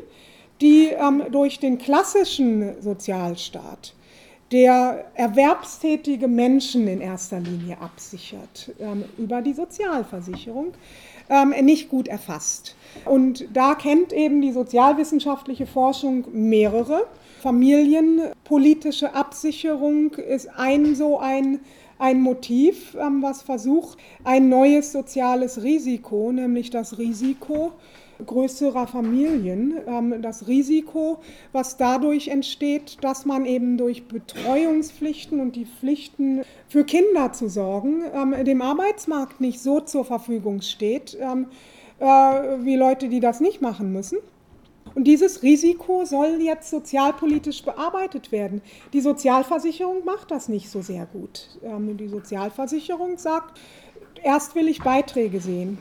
[0.61, 3.93] die ähm, durch den klassischen Sozialstaat
[4.51, 10.73] der erwerbstätige Menschen in erster Linie absichert ähm, über die Sozialversicherung,
[11.29, 12.75] ähm, nicht gut erfasst.
[13.05, 17.07] Und da kennt eben die sozialwissenschaftliche Forschung mehrere.
[17.41, 21.61] Familienpolitische Absicherung ist ein so ein
[22.01, 27.73] ein Motiv, ähm, was versucht, ein neues soziales Risiko, nämlich das Risiko
[28.25, 31.19] größerer Familien, ähm, das Risiko,
[31.51, 38.03] was dadurch entsteht, dass man eben durch Betreuungspflichten und die Pflichten für Kinder zu sorgen,
[38.13, 43.93] ähm, dem Arbeitsmarkt nicht so zur Verfügung steht, äh, wie Leute, die das nicht machen
[43.93, 44.17] müssen.
[44.95, 48.61] Und dieses Risiko soll jetzt sozialpolitisch bearbeitet werden.
[48.93, 51.59] Die Sozialversicherung macht das nicht so sehr gut.
[51.63, 53.59] Ähm, die Sozialversicherung sagt,
[54.21, 55.77] erst will ich Beiträge sehen,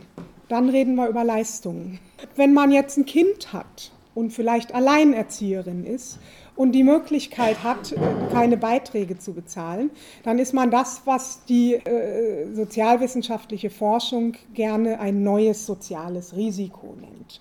[0.51, 2.01] dann reden wir über Leistungen.
[2.35, 6.19] Wenn man jetzt ein Kind hat und vielleicht Alleinerzieherin ist
[6.57, 7.95] und die Möglichkeit hat,
[8.33, 9.91] keine Beiträge zu bezahlen,
[10.25, 17.41] dann ist man das, was die äh, sozialwissenschaftliche Forschung gerne ein neues soziales Risiko nennt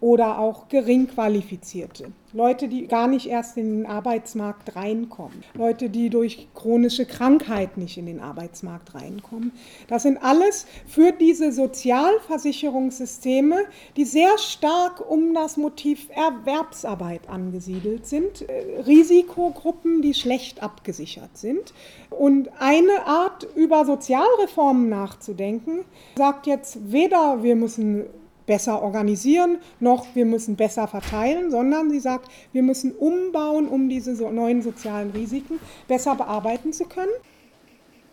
[0.00, 2.12] oder auch Geringqualifizierte.
[2.32, 5.42] Leute, die gar nicht erst in den Arbeitsmarkt reinkommen.
[5.54, 9.50] Leute, die durch chronische Krankheit nicht in den Arbeitsmarkt reinkommen.
[9.88, 13.64] Das sind alles für diese Sozialversicherungssysteme,
[13.96, 18.48] die sehr stark um das Motiv Erwerbsarbeit angesiedelt sind.
[18.48, 21.74] Äh, Risikogruppen, die schlecht abgesichert sind.
[22.10, 25.84] Und eine Art, über Sozialreformen nachzudenken,
[26.16, 28.04] sagt jetzt weder, wir müssen
[28.50, 34.10] besser organisieren, noch wir müssen besser verteilen, sondern sie sagt, wir müssen umbauen, um diese
[34.12, 37.12] neuen sozialen Risiken besser bearbeiten zu können.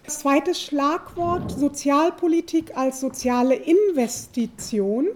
[0.06, 5.08] Das zweite Schlagwort Sozialpolitik als soziale Investition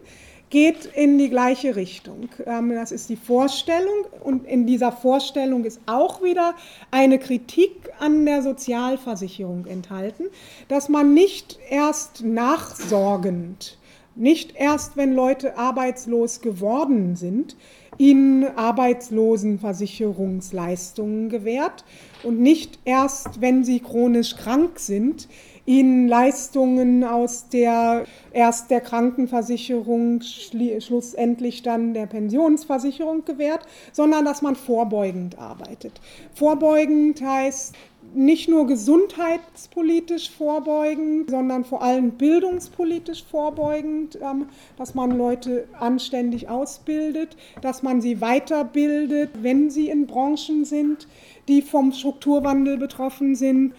[0.50, 2.30] geht in die gleiche Richtung.
[2.48, 6.56] Ähm, das ist die Vorstellung und in dieser Vorstellung ist auch wieder
[6.90, 10.26] eine Kritik an der Sozialversicherung enthalten,
[10.68, 13.78] dass man nicht erst nachsorgend
[14.16, 17.56] nicht erst, wenn Leute arbeitslos geworden sind,
[17.98, 21.86] ihnen Arbeitslosenversicherungsleistungen gewährt
[22.24, 25.28] und nicht erst, wenn sie chronisch krank sind,
[25.66, 34.56] ihnen Leistungen aus der erst der Krankenversicherung, schlussendlich dann der Pensionsversicherung gewährt, sondern dass man
[34.56, 36.02] vorbeugend arbeitet.
[36.34, 37.76] Vorbeugend heißt,
[38.14, 44.48] nicht nur gesundheitspolitisch vorbeugend, sondern vor allem bildungspolitisch vorbeugend, ähm,
[44.78, 51.08] dass man Leute anständig ausbildet, dass man sie weiterbildet, wenn sie in Branchen sind,
[51.48, 53.74] die vom Strukturwandel betroffen sind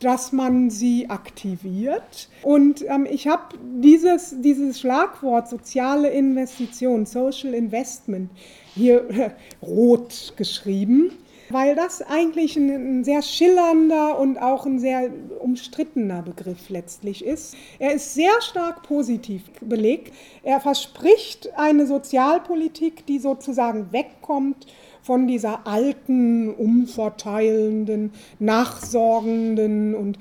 [0.00, 2.28] dass man sie aktiviert.
[2.42, 8.30] Und ähm, ich habe dieses, dieses Schlagwort soziale Investition, Social Investment,
[8.76, 11.10] hier äh, rot geschrieben
[11.50, 17.56] weil das eigentlich ein, ein, sehr schillernder und auch ein sehr umstrittener Begriff letztlich ist.
[17.78, 20.12] Er ist sehr stark positiv belegt.
[20.42, 24.66] Er verspricht eine Sozialpolitik, die sozusagen wegkommt
[25.02, 30.18] von dieser alten, umverteilenden, nachsorgenden und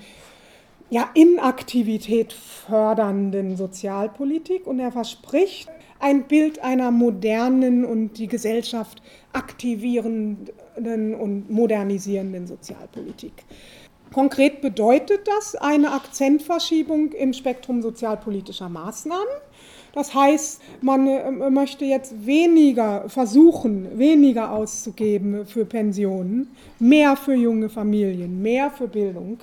[0.90, 9.02] ja, Inaktivität fördernden Sozialpolitik und er verspricht ein Bild einer modernen und die Gesellschaft
[9.34, 13.34] aktivierenden und modernisierenden Sozialpolitik.
[14.14, 19.28] Konkret bedeutet das eine Akzentverschiebung im Spektrum sozialpolitischer Maßnahmen.
[19.94, 27.70] Das heißt, man äh, möchte jetzt weniger versuchen, weniger auszugeben für Pensionen, mehr für junge
[27.70, 29.40] Familien, mehr für Bildung,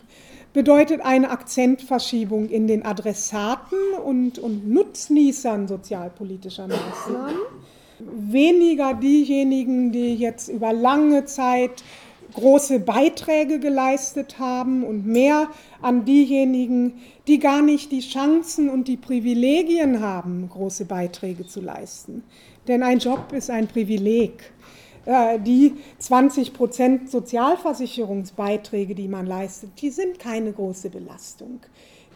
[0.53, 7.37] bedeutet eine Akzentverschiebung in den Adressaten und, und Nutznießern sozialpolitischer Maßnahmen.
[7.99, 11.85] Weniger diejenigen, die jetzt über lange Zeit
[12.35, 15.49] große Beiträge geleistet haben und mehr
[15.81, 22.25] an diejenigen, die gar nicht die Chancen und die Privilegien haben, große Beiträge zu leisten.
[22.67, 24.53] Denn ein Job ist ein Privileg.
[25.07, 31.61] Äh, die 20 Prozent Sozialversicherungsbeiträge, die man leistet, die sind keine große Belastung.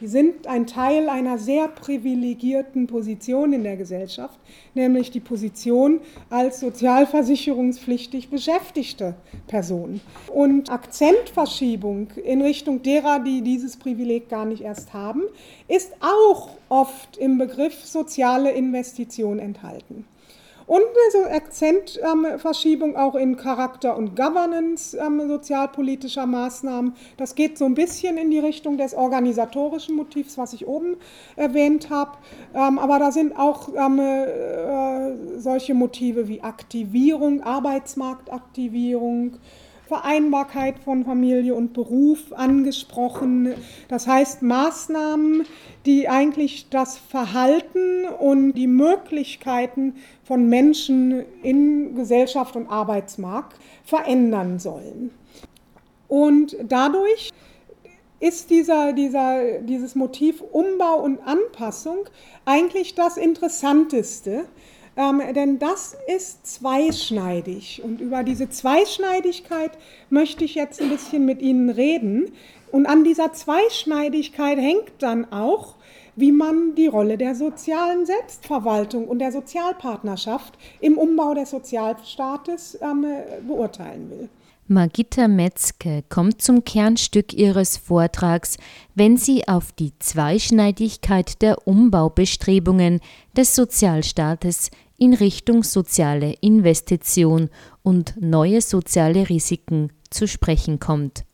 [0.01, 4.39] Die sind ein Teil einer sehr privilegierten Position in der Gesellschaft,
[4.75, 9.17] nämlich die Position als sozialversicherungspflichtig beschäftigte
[9.49, 10.01] Person.
[10.33, 15.23] Und Akzentverschiebung in Richtung derer, die dieses Privileg gar nicht erst haben,
[15.67, 20.05] ist auch oft im Begriff soziale Investition enthalten.
[20.69, 20.83] Und
[21.15, 26.95] eine Akzentverschiebung auch in Charakter und Governance ähm, sozialpolitischer Maßnahmen.
[27.17, 30.99] Das geht so ein bisschen in die Richtung des organisatorischen Motivs, was ich oben
[31.37, 32.19] erwähnt habe.
[32.55, 39.39] Ähm, aber da sind auch ähm, äh, solche Motive wie Aktivierung, Arbeitsmarktaktivierung,
[39.89, 43.55] Vereinbarkeit von Familie und Beruf angesprochen.
[43.89, 45.45] Das heißt Maßnahmen,
[45.87, 55.11] die eigentlich das Verhalten und die Möglichkeiten von Menschen in Gesellschaft und Arbeitsmarkt verändern sollen.
[56.07, 57.31] Und dadurch
[58.21, 62.09] ist dieser, dieser, dieses Motiv Umbau und Anpassung
[62.45, 64.45] eigentlich das Interessanteste,
[64.99, 67.83] ähm, denn das ist zweischneidig.
[67.85, 69.71] Und über diese Zweischneidigkeit
[70.11, 72.33] möchte ich jetzt ein bisschen mit Ihnen reden.
[72.73, 75.77] Und an dieser Zweischneidigkeit hängt dann auch,
[76.17, 83.07] wie man die Rolle der sozialen Selbstverwaltung und der Sozialpartnerschaft im Umbau des Sozialstaates ähm,
[83.47, 84.29] beurteilen will.
[84.71, 88.59] Margitta Metzke kommt zum Kernstück ihres Vortrags,
[88.95, 93.01] wenn sie auf die Zweischneidigkeit der Umbaubestrebungen
[93.35, 97.49] des Sozialstaates in Richtung soziale Investition
[97.83, 101.25] und neue soziale Risiken zu sprechen kommt.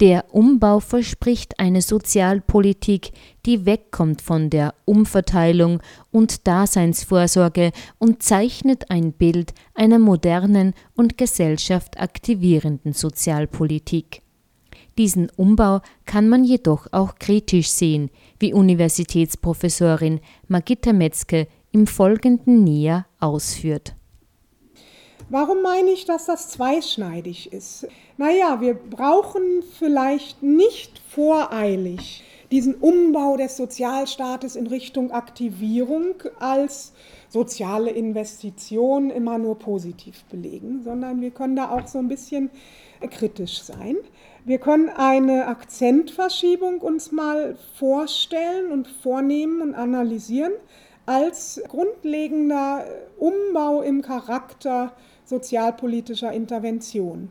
[0.00, 3.12] Der Umbau verspricht eine Sozialpolitik,
[3.46, 5.80] die wegkommt von der Umverteilung
[6.10, 14.22] und Daseinsvorsorge und zeichnet ein Bild einer modernen und gesellschaftaktivierenden Sozialpolitik.
[14.98, 23.06] Diesen Umbau kann man jedoch auch kritisch sehen, wie Universitätsprofessorin Magitta Metzke im Folgenden näher
[23.20, 23.94] ausführt.
[25.34, 27.88] Warum meine ich, dass das zweischneidig ist?
[28.18, 32.22] Naja, wir brauchen vielleicht nicht voreilig
[32.52, 36.92] diesen Umbau des Sozialstaates in Richtung Aktivierung als
[37.28, 42.48] soziale Investition immer nur positiv belegen, sondern wir können da auch so ein bisschen
[43.10, 43.96] kritisch sein.
[44.44, 50.52] Wir können eine Akzentverschiebung uns mal vorstellen und vornehmen und analysieren
[51.06, 52.84] als grundlegender
[53.18, 54.92] Umbau im Charakter
[55.24, 57.30] sozialpolitischer Intervention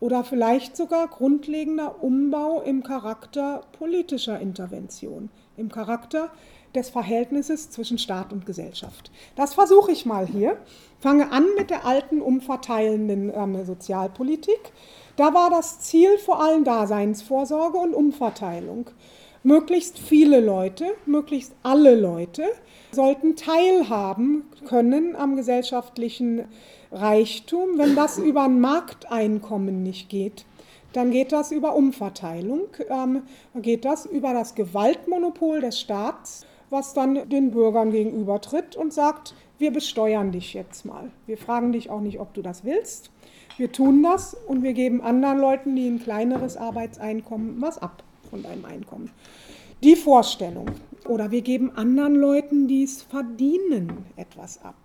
[0.00, 6.30] oder vielleicht sogar grundlegender Umbau im Charakter politischer Intervention, im Charakter
[6.74, 9.10] des Verhältnisses zwischen Staat und Gesellschaft.
[9.34, 10.58] Das versuche ich mal hier.
[10.98, 14.72] Fange an mit der alten umverteilenden ähm, Sozialpolitik.
[15.16, 18.90] Da war das Ziel vor allem Daseinsvorsorge und Umverteilung.
[19.42, 22.44] Möglichst viele Leute, möglichst alle Leute
[22.92, 26.46] sollten teilhaben können am gesellschaftlichen
[26.92, 27.78] Reichtum.
[27.78, 30.44] Wenn das über ein Markteinkommen nicht geht,
[30.92, 33.22] dann geht das über Umverteilung, ähm,
[33.56, 39.72] geht das über das Gewaltmonopol des Staats, was dann den Bürgern gegenübertritt und sagt, wir
[39.72, 41.10] besteuern dich jetzt mal.
[41.26, 43.10] Wir fragen dich auch nicht, ob du das willst.
[43.56, 48.42] Wir tun das und wir geben anderen Leuten, die ein kleineres Arbeitseinkommen, was ab von
[48.42, 49.10] deinem Einkommen.
[49.82, 50.66] Die Vorstellung.
[51.06, 54.76] Oder wir geben anderen Leuten, die es verdienen, etwas ab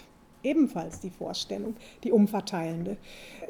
[0.43, 2.97] ebenfalls die Vorstellung, die umverteilende.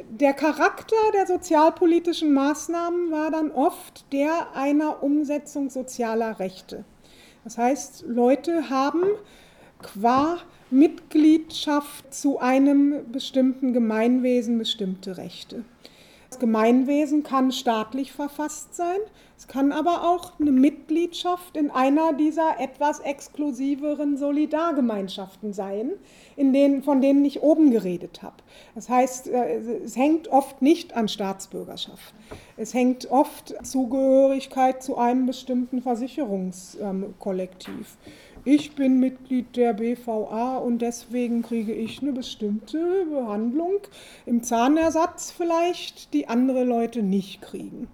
[0.09, 6.83] Der Charakter der sozialpolitischen Maßnahmen war dann oft der einer Umsetzung sozialer Rechte.
[7.43, 9.03] Das heißt, Leute haben
[9.81, 10.37] qua
[10.69, 15.65] Mitgliedschaft zu einem bestimmten Gemeinwesen bestimmte Rechte.
[16.32, 19.01] Das Gemeinwesen kann staatlich verfasst sein,
[19.41, 25.93] es kann aber auch eine Mitgliedschaft in einer dieser etwas exklusiveren Solidargemeinschaften sein,
[26.38, 28.36] in denen, von denen ich oben geredet habe.
[28.75, 32.13] Das heißt, äh, es hängt oft nicht an Staatsbürgerschaft.
[32.55, 37.97] Es hängt oft Zugehörigkeit zu einem bestimmten Versicherungskollektiv.
[38.43, 43.81] Ich bin Mitglied der BVA und deswegen kriege ich eine bestimmte Behandlung
[44.25, 47.87] im Zahnersatz vielleicht, die andere Leute nicht kriegen.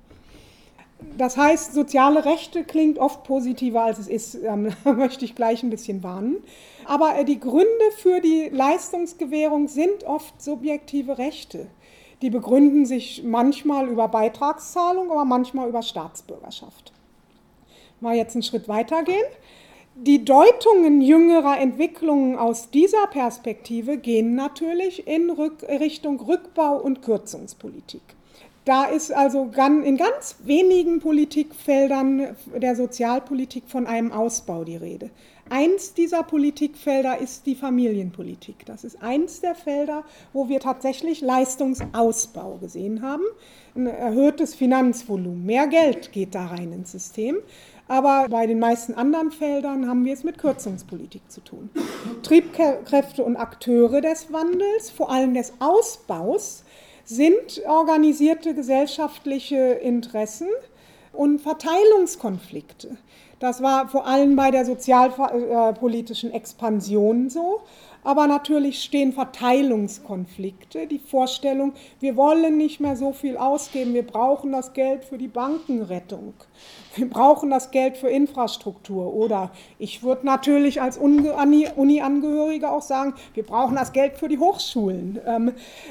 [1.18, 4.38] Das heißt, soziale Rechte klingt oft positiver, als es ist.
[4.42, 4.56] Da
[4.94, 6.38] möchte ich gleich ein bisschen warnen.
[6.86, 11.68] Aber äh, die Gründe für die Leistungsgewährung sind oft subjektive Rechte.
[12.22, 16.94] Die begründen sich manchmal über Beitragszahlung, aber manchmal über Staatsbürgerschaft.
[18.00, 19.26] Mal jetzt einen Schritt weitergehen.
[20.00, 28.04] Die Deutungen jüngerer Entwicklungen aus dieser Perspektive gehen natürlich in Richtung Rückbau und Kürzungspolitik.
[28.64, 29.50] Da ist also
[29.84, 35.10] in ganz wenigen Politikfeldern der Sozialpolitik von einem Ausbau die Rede.
[35.50, 38.66] Eins dieser Politikfelder ist die Familienpolitik.
[38.66, 43.24] Das ist eins der Felder, wo wir tatsächlich Leistungsausbau gesehen haben.
[43.74, 47.38] Ein erhöhtes Finanzvolumen, mehr Geld geht da rein ins System.
[47.88, 51.70] Aber bei den meisten anderen Feldern haben wir es mit Kürzungspolitik zu tun.
[52.24, 56.64] Triebkräfte und Akteure des Wandels, vor allem des Ausbaus,
[57.06, 60.50] sind organisierte gesellschaftliche Interessen
[61.14, 62.98] und Verteilungskonflikte.
[63.40, 67.62] Das war vor allem bei der sozialpolitischen Expansion so.
[68.04, 74.54] Aber natürlich stehen Verteilungskonflikte, die Vorstellung, wir wollen nicht mehr so viel ausgeben, wir brauchen
[74.54, 76.34] das Geld für die Bankenrettung,
[76.98, 79.14] wir brauchen das Geld für Infrastruktur.
[79.14, 85.20] Oder ich würde natürlich als Uni-Angehörige auch sagen, wir brauchen das Geld für die Hochschulen.
[85.26, 85.50] Ähm,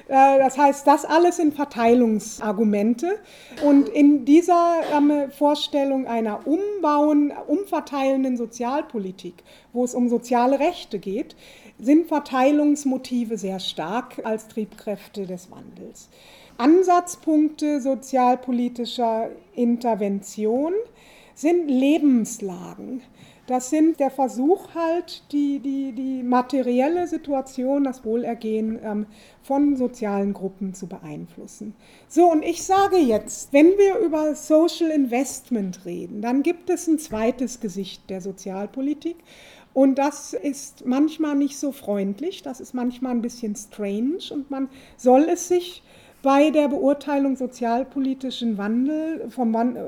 [0.09, 3.19] äh, das heißt, das alles sind Verteilungsargumente.
[3.65, 9.43] Und in dieser ähm, Vorstellung einer umbauen, umverteilenden Sozialpolitik,
[9.73, 11.37] wo es um soziale Rechte geht,
[11.79, 16.09] sind Verteilungsmotive sehr stark als Triebkräfte des Wandels.
[16.59, 20.73] Ansatzpunkte sozialpolitischer Intervention
[21.35, 23.03] sind Lebenslagen.
[23.47, 29.07] Das sind der Versuch halt, die, die, die materielle Situation, das Wohlergehen ähm,
[29.43, 31.75] von sozialen Gruppen zu beeinflussen.
[32.09, 36.99] So, und ich sage jetzt, wenn wir über Social Investment reden, dann gibt es ein
[36.99, 39.17] zweites Gesicht der Sozialpolitik.
[39.73, 44.71] Und das ist manchmal nicht so freundlich, das ist manchmal ein bisschen strange und man
[44.97, 45.83] soll es sich
[46.27, 49.85] bei der Beurteilung sozialpolitischen Wandel, vom Wand, äh,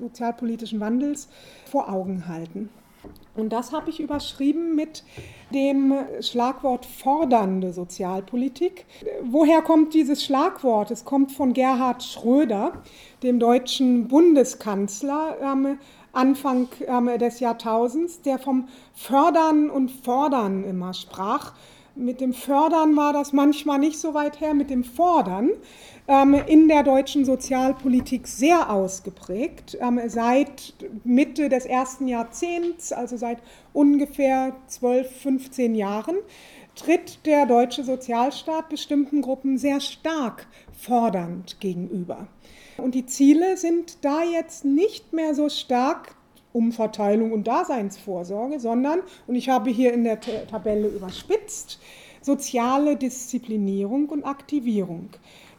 [0.00, 1.28] sozialpolitischen Wandels
[1.70, 2.68] vor Augen halten.
[3.36, 5.04] Und das habe ich überschrieben mit
[5.54, 8.86] dem Schlagwort fordernde Sozialpolitik.
[9.22, 10.90] Woher kommt dieses Schlagwort?
[10.90, 12.72] Es kommt von Gerhard Schröder,
[13.22, 15.78] dem deutschen Bundeskanzler, ähm,
[16.12, 21.52] Anfang ähm, des Jahrtausends, der vom Fördern und Fordern immer sprach.
[21.98, 25.50] Mit dem Fördern war das manchmal nicht so weit her, mit dem Fordern
[26.06, 29.76] ähm, in der deutschen Sozialpolitik sehr ausgeprägt.
[29.80, 33.38] Ähm, seit Mitte des ersten Jahrzehnts, also seit
[33.72, 36.14] ungefähr 12, 15 Jahren,
[36.76, 42.28] tritt der deutsche Sozialstaat bestimmten Gruppen sehr stark fordernd gegenüber.
[42.76, 46.14] Und die Ziele sind da jetzt nicht mehr so stark
[46.58, 51.78] Umverteilung und Daseinsvorsorge, sondern, und ich habe hier in der Tabelle überspitzt,
[52.20, 55.10] soziale Disziplinierung und Aktivierung.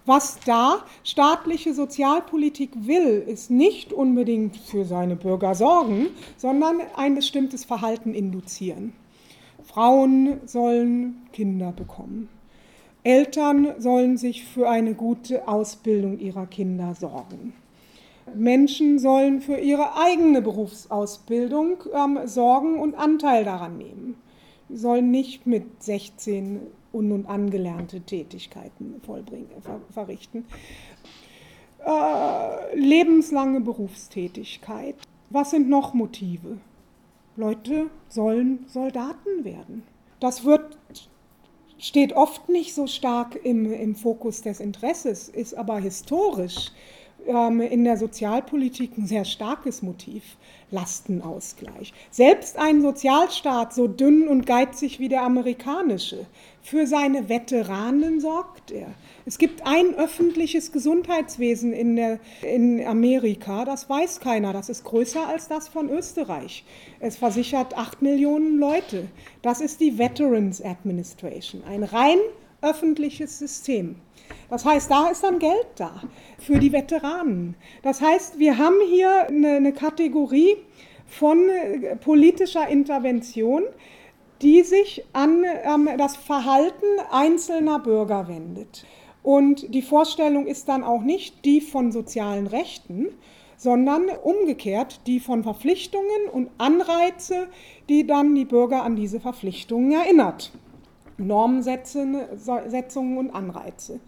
[0.06, 7.64] Was da staatliche Sozialpolitik will, ist nicht unbedingt für seine Bürger sorgen, sondern ein bestimmtes
[7.64, 8.94] Verhalten induzieren.
[9.64, 12.28] Frauen sollen Kinder bekommen.
[13.04, 17.54] Eltern sollen sich für eine gute Ausbildung ihrer Kinder sorgen.
[18.36, 24.16] Menschen sollen für ihre eigene Berufsausbildung ähm, sorgen und Anteil daran nehmen.
[24.70, 26.62] Sie sollen nicht mit 16
[26.94, 30.46] un- und angelernte Tätigkeiten vollbringen, ver verrichten.
[31.86, 34.96] Äh, lebenslange Berufstätigkeit.
[35.30, 36.58] Was sind noch Motive?
[37.36, 39.84] Leute sollen Soldaten werden.
[40.20, 40.78] Das wird
[41.80, 46.72] steht oft nicht so stark im, im Fokus des Interesses, ist aber historisch
[47.28, 50.24] in der Sozialpolitik ein sehr starkes Motiv.
[50.72, 51.94] Lastenausgleich.
[52.12, 56.26] Selbst ein Sozialstaat so dünn und geizig wie der amerikanische,
[56.62, 58.88] für seine Veteranen sorgt er.
[59.26, 65.28] Es gibt ein öffentliches Gesundheitswesen in, der, in Amerika, das weiß keiner, das ist größer
[65.28, 66.64] als das von Österreich.
[67.00, 69.08] Es versichert acht Millionen Leute.
[69.42, 72.20] Das ist die Veterans Administration, ein rein
[72.62, 73.96] öffentliches System.
[74.50, 76.02] Das heißt, da ist dann Geld da
[76.38, 77.56] für die Veteranen.
[77.84, 80.58] Das heißt, wir haben hier eine, Kategorie
[81.06, 83.64] von äh, politischer Intervention,
[84.42, 88.86] die sich an ähm, das Verhalten einzelner Bürger wendet.
[89.22, 93.10] Und die Vorstellung ist dann auch nicht die von sozialen Rechten,
[93.58, 97.48] sondern umgekehrt die von Verpflichtungen und Anreize,
[97.90, 100.52] die dann die Bürger an diese Verpflichtungen erinnert.
[101.20, 104.00] Normsetzungen und Anreize.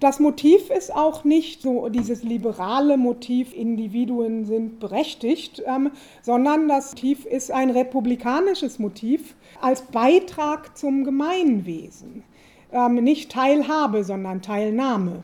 [0.00, 5.90] Das Motiv ist auch nicht so dieses liberale Motiv, Individuen sind berechtigt, ähm,
[6.22, 12.24] sondern das Motiv ist ein republikanisches Motiv als Beitrag zum Gemeinwesen.
[12.72, 15.22] Ähm, nicht Teilhabe, sondern Teilnahme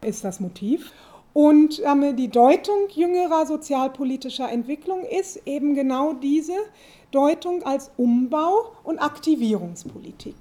[0.00, 0.92] ist das Motiv.
[1.34, 6.54] Und ähm, die Deutung jüngerer sozialpolitischer Entwicklung ist eben genau diese
[7.10, 10.34] Deutung als Umbau- und Aktivierungspolitik.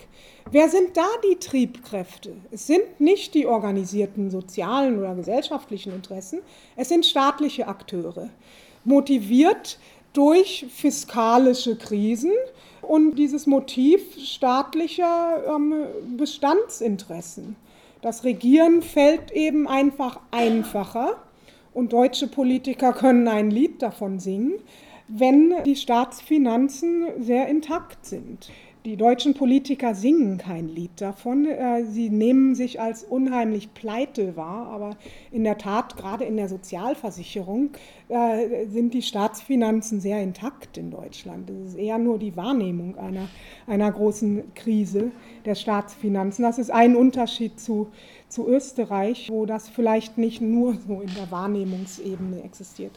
[0.52, 2.34] Wer sind da die Triebkräfte?
[2.52, 6.40] Es sind nicht die organisierten sozialen oder gesellschaftlichen Interessen,
[6.76, 8.30] es sind staatliche Akteure,
[8.84, 9.80] motiviert
[10.14, 12.32] durch fiskalische Krisen
[12.82, 15.86] und dieses Motiv staatlicher ähm,
[16.18, 17.56] Bestandsinteressen.
[18.02, 21.18] Das Regieren fällt eben einfach einfacher
[21.74, 24.54] und deutsche Politiker können ein Lied davon singen,
[25.08, 28.50] wenn die Staatsfinanzen sehr intakt sind.
[28.88, 31.46] Die deutschen Politiker singen kein Lied davon.
[31.46, 34.92] Äh, sie nehmen sich als unheimlich pleite wahr, aber
[35.30, 37.72] in der Tat, gerade in der Sozialversicherung,
[38.08, 41.50] äh, sind die Staatsfinanzen sehr intakt in Deutschland.
[41.50, 43.28] Es ist eher nur die Wahrnehmung einer,
[43.66, 45.12] einer großen Krise
[45.44, 46.44] der Staatsfinanzen.
[46.44, 47.88] Das ist ein Unterschied zu,
[48.30, 52.92] zu Österreich, wo das vielleicht nicht nur so in der Wahrnehmungsebene existiert.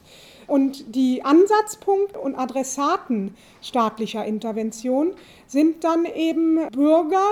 [0.47, 5.13] Und die Ansatzpunkt und Adressaten staatlicher Intervention
[5.47, 7.27] sind dann eben Bürger,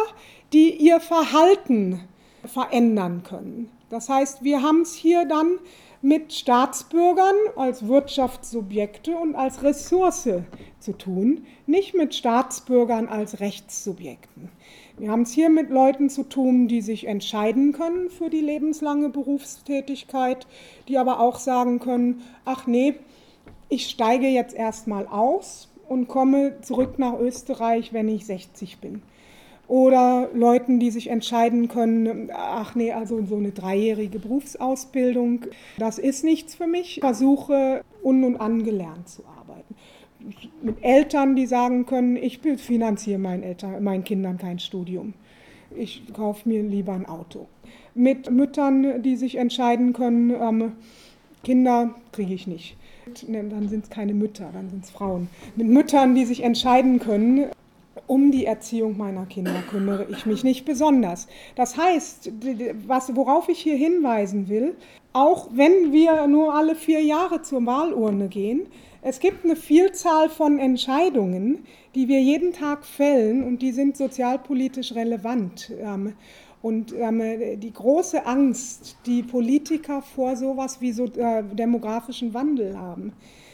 [0.53, 2.01] die ihr Verhalten
[2.45, 3.71] verändern können.
[3.91, 5.59] Das heißt, wir haben es hier dann
[6.01, 10.29] mit Staatsbürgern als Wirtschaftssubjekte und als Ressource
[10.79, 14.51] zu tun, nicht mit Staatsbürgern als Rechtssubjekten.
[14.99, 19.11] Wir haben es hier mit Leuten zu tun, die sich entscheiden können für die lebenslange
[19.11, 20.49] Berufstätigkeit,
[20.89, 22.95] die aber auch sagen können, ach nee,
[23.69, 29.03] ich steige jetzt erstmal aus und komme zurück nach Österreich, wenn ich 60 bin.
[29.69, 35.43] Oder Leuten, die sich entscheiden können, ach nee, also so eine dreijährige Berufsausbildung,
[35.79, 36.97] das ist nichts für mich.
[36.97, 39.38] Ich versuche un- und angelernt zu arbeiten
[40.63, 45.15] mit Eltern, die sagen können, ich finanziere meinen, Eltern, meinen Kindern kein Studium.
[45.77, 47.47] Ich kaufe mir lieber ein Auto.
[47.95, 50.73] Mit Müttern, die sich entscheiden können, ähm,
[51.45, 52.77] Kinder kriege ich nicht.
[53.27, 55.29] Dann sind es keine Mütter, dann sind es Frauen.
[55.57, 57.47] Mit Müttern, die sich entscheiden können,
[58.07, 61.27] um die Erziehung meiner Kinder kümmere ich mich nicht besonders.
[61.57, 62.31] Das heißt,
[62.87, 64.77] was, worauf ich hier hinweisen will,
[65.13, 68.67] auch wenn wir nur alle vier Jahre zur Wahlurne gehen,
[69.01, 74.95] es gibt eine Vielzahl von Entscheidungen, die wir jeden Tag fällen und die sind sozialpolitisch
[74.95, 75.73] relevant.
[75.81, 76.15] Ähm,
[76.61, 83.13] und ähm, die große Angst, die Politiker vor sowas wie so äh, demografischen Wandel haben,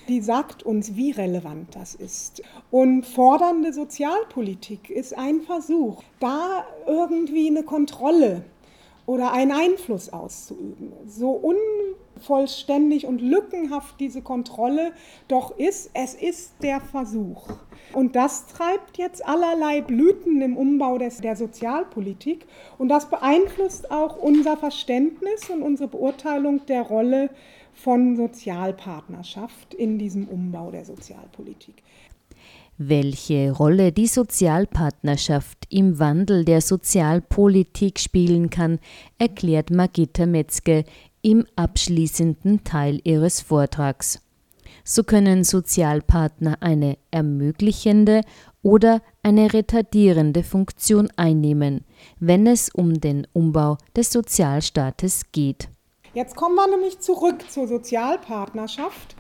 [0.09, 2.43] die sagt uns, wie relevant das ist.
[2.71, 8.45] Und fordernde Sozialpolitik ist ein Versuch, da irgendwie eine Kontrolle
[9.07, 10.93] oder einen Einfluss auszuüben.
[11.07, 11.31] So
[12.17, 14.93] unvollständig und lückenhaft diese Kontrolle
[15.29, 17.49] doch ist, es ist der Versuch.
[17.93, 22.47] Und das treibt jetzt allerlei Blüten im Umbau des, der Sozialpolitik
[22.79, 27.31] und das beeinflusst auch unser Verständnis und unsere Beurteilung der Rolle
[27.75, 31.83] von Sozialpartnerschaft in diesem Umbau der Sozialpolitik.
[32.79, 38.81] Welche Rolle die Sozialpartnerschaft im Wandel der Sozialpolitik spielen kann,
[39.19, 40.85] erklärt Margitta Metzge
[41.23, 44.21] im abschließenden Teil ihres Vortrags.
[44.83, 48.23] So können Sozialpartner eine ermöglichende
[48.63, 51.85] oder eine retardierende Funktion einnehmen,
[52.19, 55.69] wenn es um den Umbau des Sozialstaates geht.
[56.15, 59.17] Jetzt kommen wir nämlich zurück zur Sozialpartnerschaft.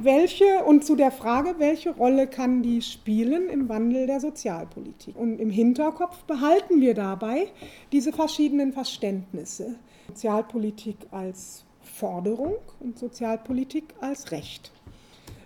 [0.00, 5.16] Welche und zu der Frage, welche Rolle kann die spielen im Wandel der Sozialpolitik?
[5.16, 7.48] Und im Hinterkopf behalten wir dabei
[7.90, 9.80] diese verschiedenen Verständnisse.
[10.06, 14.70] Sozialpolitik als Forderung und Sozialpolitik als Recht.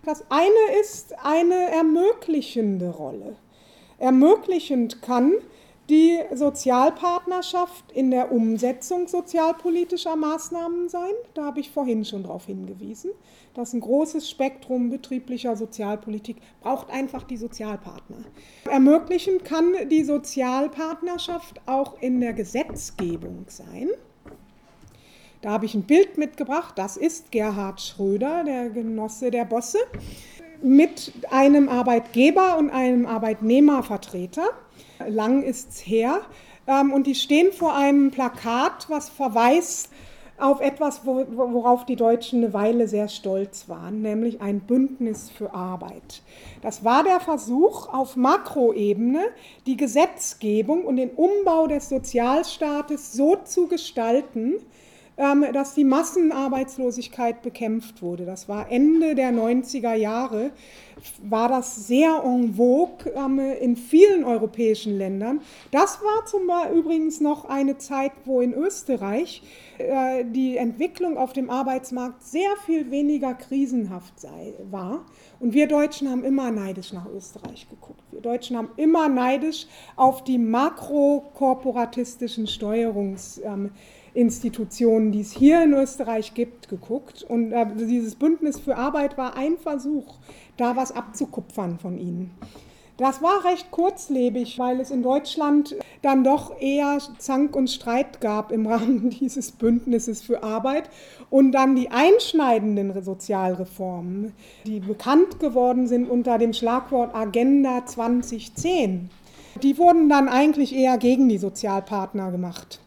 [0.05, 3.36] Das eine ist eine ermöglichende Rolle.
[3.99, 5.32] Ermöglichend kann
[5.91, 11.12] die Sozialpartnerschaft in der Umsetzung sozialpolitischer Maßnahmen sein.
[11.35, 13.11] Da habe ich vorhin schon darauf hingewiesen,
[13.55, 18.18] dass ein großes Spektrum betrieblicher Sozialpolitik braucht einfach die Sozialpartner.
[18.70, 23.89] Ermöglichen kann die Sozialpartnerschaft auch in der Gesetzgebung sein.
[25.41, 29.78] Da habe ich ein Bild mitgebracht, das ist Gerhard Schröder, der Genosse der Bosse,
[30.62, 34.45] mit einem Arbeitgeber und einem Arbeitnehmervertreter
[35.09, 36.20] lang ist es her.
[36.66, 39.90] Ähm, und die stehen vor einem Plakat, was verweist
[40.38, 46.22] auf etwas, worauf die Deutschen eine Weile sehr stolz waren, nämlich ein Bündnis für Arbeit.
[46.62, 49.20] Das war der Versuch, auf Makroebene
[49.66, 54.55] die Gesetzgebung und den Umbau des Sozialstaates so zu gestalten,
[55.53, 58.27] dass die Massenarbeitslosigkeit bekämpft wurde.
[58.27, 60.51] Das war Ende der 90er Jahre,
[61.23, 65.41] war das sehr en vogue ähm, in vielen europäischen Ländern.
[65.70, 69.45] Das war zum Beispiel übrigens noch eine Zeit, wo in Österreich
[69.79, 74.14] äh, die Entwicklung auf dem Arbeitsmarkt sehr viel weniger krisenhaft
[74.70, 75.07] war.
[75.39, 78.03] Und wir Deutschen haben immer neidisch nach Österreich geguckt.
[78.11, 83.70] Wir Deutschen haben immer neidisch auf die makrokorporatistischen Steuerungs- ähm,
[84.15, 87.23] Institutionen, die es hier in Österreich gibt, geguckt.
[87.23, 90.19] Und äh, dieses Bündnis für Arbeit war ein Versuch,
[90.57, 92.31] da was abzukupfern von ihnen.
[92.99, 98.53] Das war recht kurzlebig, weil es in Deutschland dann doch eher Zank und Streit gab
[98.53, 100.91] im Rahmen dieses Bündnisses für Arbeit
[101.31, 104.33] und dann die einschneidenden Sozialreformen,
[104.67, 109.09] die bekannt geworden sind unter dem Schlagwort Agenda 2010
[109.63, 112.79] Die wurden dann eigentlich eher gegen die Sozialpartner gemacht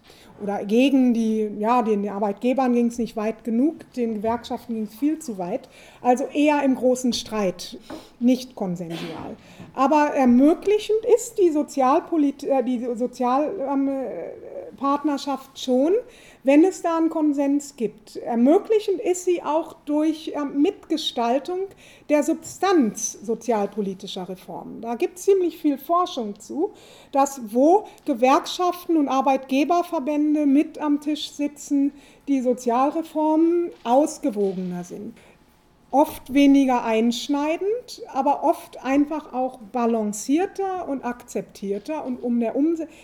[0.41, 4.95] oder gegen die, ja, den Arbeitgebern ging es nicht weit genug, den Gewerkschaften ging es
[4.95, 5.69] viel zu weit.
[6.01, 7.77] Also eher im großen Streit,
[8.19, 9.37] nicht konsensual.
[9.73, 15.93] Aber ermöglichend ist die, Sozialpolit äh, die Sozialpartnerschaft ähm, schon,
[16.45, 18.17] wenn es da einen Konsens gibt.
[18.17, 21.61] Ermöglichend ist sie auch durch ähm, Mitgestaltung
[22.07, 24.79] der Substanz sozialpolitischer Reformen.
[24.81, 26.71] Da gibt es ziemlich viel Forschung zu,
[27.11, 31.91] dass wo Gewerkschaften und Arbeitgeberverbände mit am Tisch sitzen,
[32.27, 35.15] die Sozialreformen ausgewogener sind
[35.95, 42.53] oft weniger einschneidend, aber oft einfach auch balancierter und akzeptierter und um der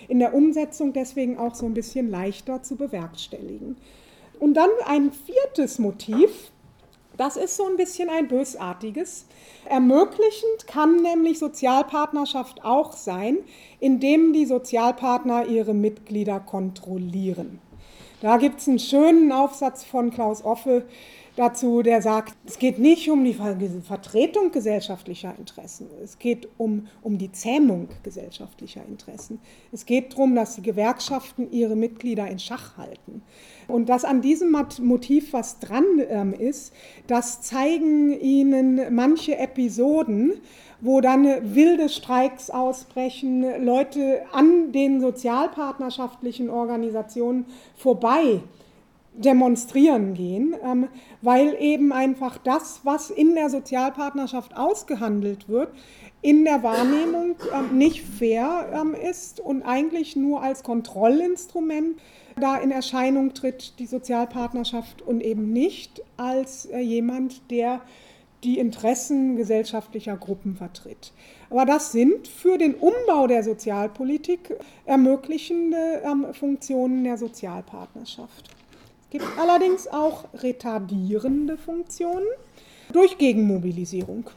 [0.10, 3.78] in der Umsetzung deswegen auch so ein bisschen leichter zu bewerkstelligen.
[4.42, 6.52] Und dann ein viertes Motiv,
[7.16, 9.26] das ist so ein bisschen ein bösartiges.
[9.70, 13.38] Ermöglichend kann nämlich Sozialpartnerschaft auch sein,
[13.80, 17.62] indem die Sozialpartner ihre Mitglieder kontrollieren.
[18.22, 20.86] Da gibt es einen schönen Aufsatz von Klaus Offe,
[21.36, 27.18] dazu, der sagt, es geht nicht um die Vertretung gesellschaftlicher Interessen, es geht um, um
[27.18, 29.40] die Zähmung gesellschaftlicher Interessen.
[29.72, 33.22] Es geht darum, dass die Gewerkschaften ihre Mitglieder in Schach halten.
[33.68, 36.74] Und dass an diesem Motiv was dran ähm, ist,
[37.08, 40.34] das zeigen Ihnen manche Episoden,
[40.82, 48.42] wo dann wilde Streiks ausbrechen, Leute an den sozialpartnerschaftlichen Organisationen vorbei
[49.14, 50.88] demonstrieren gehen, ähm,
[51.22, 55.70] weil eben einfach das, was in der Sozialpartnerschaft ausgehandelt wird,
[56.22, 62.00] in der Wahrnehmung ähm, nicht fair ähm, ist und eigentlich nur als Kontrollinstrument
[62.40, 67.82] da in Erscheinung tritt, die Sozialpartnerschaft und eben nicht als äh, jemand, der
[68.44, 71.12] die Interessen gesellschaftlicher Gruppen vertritt.
[71.52, 74.56] Aber das sind für den Umbau der Sozialpolitik
[74.86, 76.02] ermöglichende
[76.34, 78.50] Funktionen der Sozialpartnerschaft
[79.12, 82.26] gibt allerdings auch retardierende Funktionen
[82.92, 84.30] durch Gegenmobilisierung.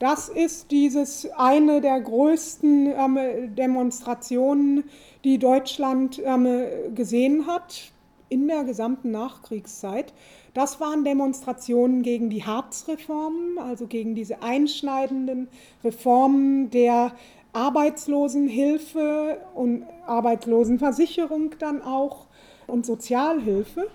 [0.00, 4.82] Das ist dieses eine der größten ähm, Demonstrationen,
[5.22, 6.64] die Deutschland ähm,
[6.94, 7.92] gesehen hat
[8.28, 10.12] in der gesamten Nachkriegszeit.
[10.54, 15.48] Das waren Demonstrationen gegen die Harzreformen, also gegen diese einschneidenden
[15.84, 17.12] Reformen der
[17.52, 22.26] Arbeitslosenhilfe und Arbeitslosenversicherung dann auch
[22.66, 23.86] und Sozialhilfe.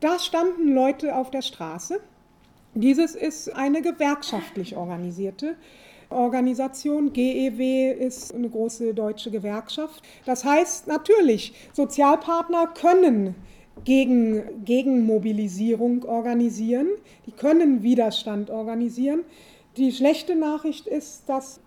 [0.00, 2.00] Da standen Leute auf der Straße.
[2.74, 5.56] Dieses ist eine gewerkschaftlich organisierte
[6.10, 7.12] Organisation.
[7.12, 10.02] GEW ist eine große deutsche Gewerkschaft.
[10.26, 13.34] Das heißt natürlich, Sozialpartner können
[13.84, 16.88] gegen, gegen Mobilisierung organisieren,
[17.26, 19.20] die können Widerstand organisieren.
[19.76, 21.60] Die schlechte Nachricht ist, dass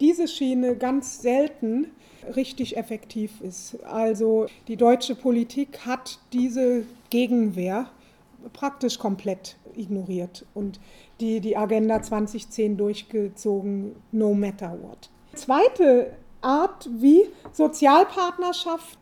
[0.00, 1.90] diese Schiene ganz selten
[2.34, 3.82] richtig effektiv ist.
[3.84, 7.90] Also die deutsche Politik hat diese Gegenwehr
[8.52, 10.80] praktisch komplett ignoriert und
[11.20, 15.10] die, die Agenda 2010 durchgezogen, no matter what.
[15.34, 18.98] Zweite Art, wie Sozialpartnerschaft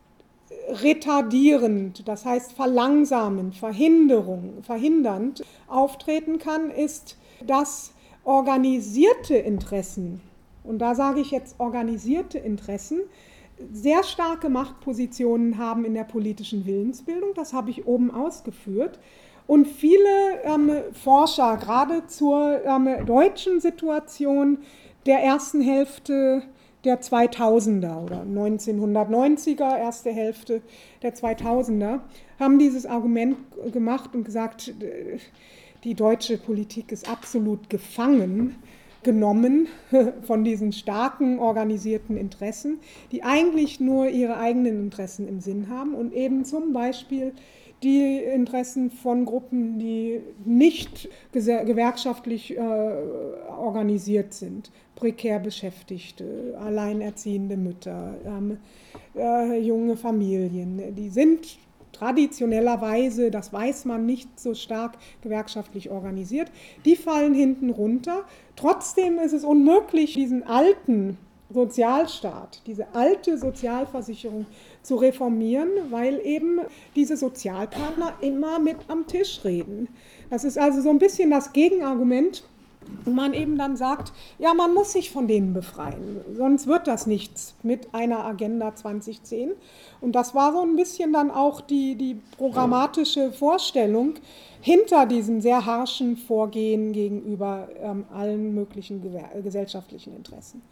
[0.83, 7.93] retardierend, das heißt verlangsamend, Verhinderung, verhindernd auftreten kann, ist, dass
[8.25, 10.21] organisierte Interessen
[10.67, 13.01] und da sage ich jetzt organisierte Interessen,
[13.73, 17.31] sehr starke Machtpositionen haben in der politischen Willensbildung.
[17.35, 18.99] Das habe ich oben ausgeführt.
[19.47, 24.59] Und viele ähm, Forscher, gerade zur ähm, deutschen Situation
[25.07, 26.43] der ersten Hälfte
[26.85, 30.63] der 2000er oder 1990er, erste Hälfte
[31.03, 32.01] der 2000er,
[32.39, 33.37] haben dieses Argument
[33.73, 34.75] gemacht und gesagt,
[35.85, 38.57] die deutsche Politik ist absolut gefangen
[39.07, 39.69] genommen
[40.23, 42.81] von diesen starken organisierten Interessen,
[43.13, 47.33] die eigentlich nur ihre eigenen Interessen im Sinn haben und eben zum Beispiel
[47.83, 58.57] die Interessen von Gruppen, die nicht gewerkschaftlich äh, organisiert sind, prekär Beschäftigte, alleinerziehende Mütter, ähm,
[59.15, 61.59] äh, junge Familien, die sind
[61.99, 66.51] traditionellerweise, das weiß man, nicht so stark gewerkschaftlich organisiert,
[66.85, 68.25] die fallen hinten runter.
[68.57, 71.19] Trotzdem ist es unmöglich, diesen alten
[71.49, 74.47] Sozialstaat, diese alte Sozialversicherung
[74.83, 76.61] zu reformieren, weil eben
[76.97, 79.89] diese Sozialpartner immer mit am Tisch reden.
[80.29, 82.43] Das ist also so ein bisschen das Gegenargument
[83.05, 87.55] man eben dann sagt, ja, man muss sich von denen befreien, sonst wird das nichts
[87.63, 89.53] mit einer Agenda 2010.
[90.01, 94.15] Und das war so ein bisschen dann auch die, die programmatische Vorstellung
[94.61, 99.03] hinter diesem sehr harschen Vorgehen gegenüber ähm, allen möglichen
[99.43, 100.63] gesellschaftlichen Interessen.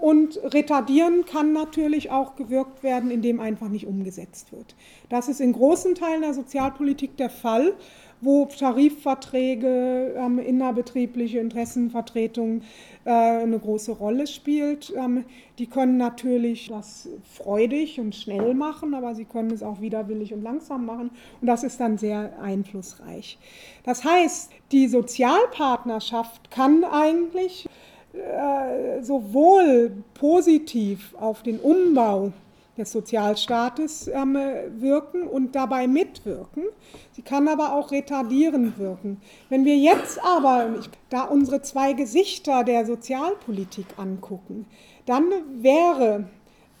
[0.00, 4.74] Und retardieren kann natürlich auch gewirkt werden, indem einfach nicht umgesetzt wird.
[5.10, 7.74] Das ist in großen Teilen der Sozialpolitik der Fall
[8.20, 12.62] wo Tarifverträge, ähm, innerbetriebliche Interessenvertretung
[13.04, 14.92] äh, eine große Rolle spielt.
[14.96, 15.24] Ähm,
[15.58, 20.42] die können natürlich das freudig und schnell machen, aber sie können es auch widerwillig und
[20.42, 21.10] langsam machen.
[21.40, 23.38] Und das ist dann sehr einflussreich.
[23.84, 27.68] Das heißt, die Sozialpartnerschaft kann eigentlich
[28.12, 32.32] äh, sowohl positiv auf den Umbau
[32.80, 34.36] des Sozialstaates ähm,
[34.78, 36.64] wirken und dabei mitwirken.
[37.12, 39.20] Sie kann aber auch retardierend wirken.
[39.48, 40.74] Wenn wir jetzt aber
[41.10, 44.66] da unsere zwei Gesichter der Sozialpolitik angucken,
[45.06, 45.24] dann
[45.58, 46.28] wäre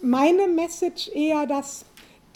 [0.00, 1.84] meine Message eher dass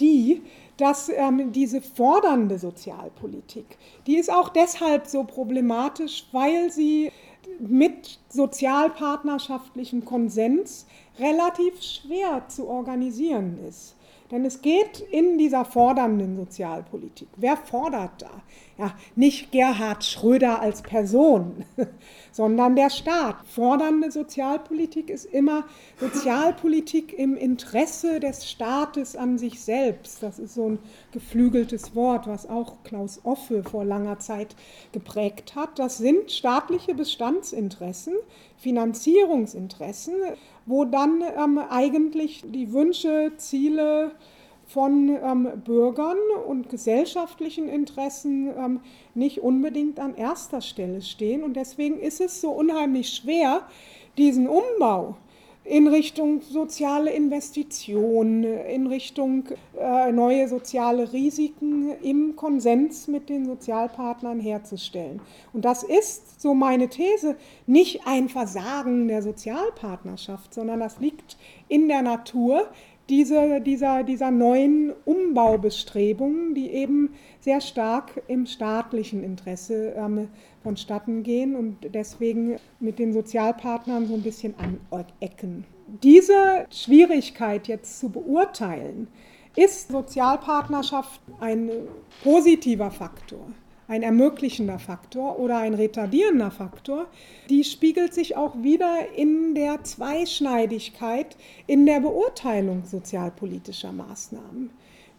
[0.00, 0.42] die,
[0.76, 7.12] dass ähm, diese fordernde Sozialpolitik, die ist auch deshalb so problematisch, weil sie
[7.60, 10.86] mit sozialpartnerschaftlichem Konsens
[11.18, 13.96] relativ schwer zu organisieren ist.
[14.30, 17.28] Denn es geht in dieser fordernden Sozialpolitik.
[17.36, 18.30] Wer fordert da?
[18.76, 21.64] Ja, nicht Gerhard Schröder als Person,
[22.32, 23.36] sondern der Staat.
[23.46, 25.62] Fordernde Sozialpolitik ist immer
[26.00, 30.24] Sozialpolitik im Interesse des Staates an sich selbst.
[30.24, 30.78] Das ist so ein
[31.12, 34.56] geflügeltes Wort, was auch Klaus Offe vor langer Zeit
[34.90, 35.78] geprägt hat.
[35.78, 38.14] Das sind staatliche Bestandsinteressen,
[38.56, 40.14] Finanzierungsinteressen,
[40.66, 44.10] wo dann ähm, eigentlich die Wünsche, Ziele
[44.66, 48.80] von ähm, Bürgern und gesellschaftlichen Interessen ähm,
[49.14, 51.42] nicht unbedingt an erster Stelle stehen.
[51.44, 53.62] Und deswegen ist es so unheimlich schwer,
[54.16, 55.16] diesen Umbau
[55.64, 59.44] in Richtung soziale Investitionen, in Richtung
[59.80, 65.22] äh, neue soziale Risiken im Konsens mit den Sozialpartnern herzustellen.
[65.54, 67.36] Und das ist, so meine These,
[67.66, 71.38] nicht ein Versagen der Sozialpartnerschaft, sondern das liegt
[71.68, 72.68] in der Natur
[73.08, 80.28] diese, dieser, dieser neuen Umbaubestrebungen, die eben sehr stark im staatlichen Interesse ähm,
[80.62, 84.54] vonstatten gehen und deswegen mit den Sozialpartnern so ein bisschen
[84.90, 85.64] anecken.
[86.02, 89.08] Diese Schwierigkeit jetzt zu beurteilen,
[89.56, 91.70] ist Sozialpartnerschaft ein
[92.22, 93.46] positiver Faktor?
[93.88, 97.06] Ein ermöglichender Faktor oder ein retardierender Faktor,
[97.48, 104.70] die spiegelt sich auch wieder in der Zweischneidigkeit in der Beurteilung sozialpolitischer Maßnahmen.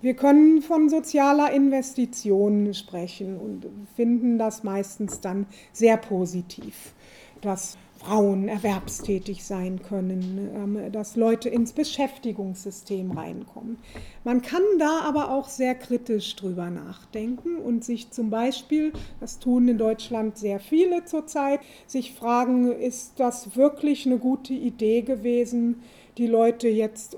[0.01, 6.93] Wir können von sozialer Investition sprechen und finden das meistens dann sehr positiv,
[7.41, 13.77] dass Frauen erwerbstätig sein können, ähm, dass Leute ins Beschäftigungssystem reinkommen.
[14.23, 19.67] Man kann da aber auch sehr kritisch drüber nachdenken und sich zum Beispiel, das tun
[19.67, 25.81] in Deutschland sehr viele zurzeit, sich fragen, ist das wirklich eine gute Idee gewesen,
[26.17, 27.17] die Leute jetzt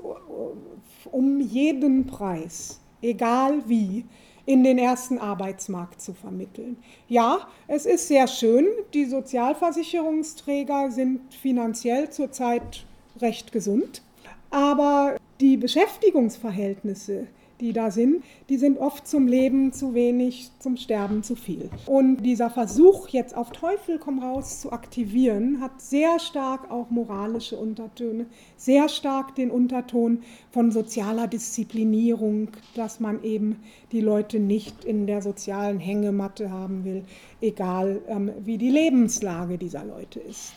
[1.11, 4.05] um jeden Preis, egal wie,
[4.47, 6.77] in den ersten Arbeitsmarkt zu vermitteln.
[7.09, 12.85] Ja, es ist sehr schön, die Sozialversicherungsträger sind finanziell zurzeit
[13.19, 14.01] recht gesund,
[14.49, 17.27] aber die Beschäftigungsverhältnisse
[17.59, 21.69] die da sind, die sind oft zum Leben zu wenig, zum Sterben zu viel.
[21.85, 27.57] Und dieser Versuch, jetzt auf Teufel komm raus zu aktivieren, hat sehr stark auch moralische
[27.57, 33.59] Untertöne, sehr stark den Unterton von sozialer Disziplinierung, dass man eben
[33.91, 37.03] die Leute nicht in der sozialen Hängematte haben will,
[37.41, 40.53] egal ähm, wie die Lebenslage dieser Leute ist.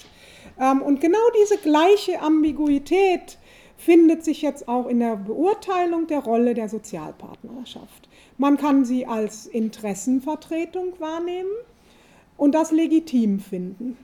[0.60, 3.38] Ähm, und genau diese gleiche Ambiguität,
[3.80, 8.08] findet sich jetzt auch in der Beurteilung der Rolle der Sozialpartnerschaft.
[8.36, 11.50] Man kann sie als Interessenvertretung wahrnehmen
[12.36, 13.96] und das legitim finden.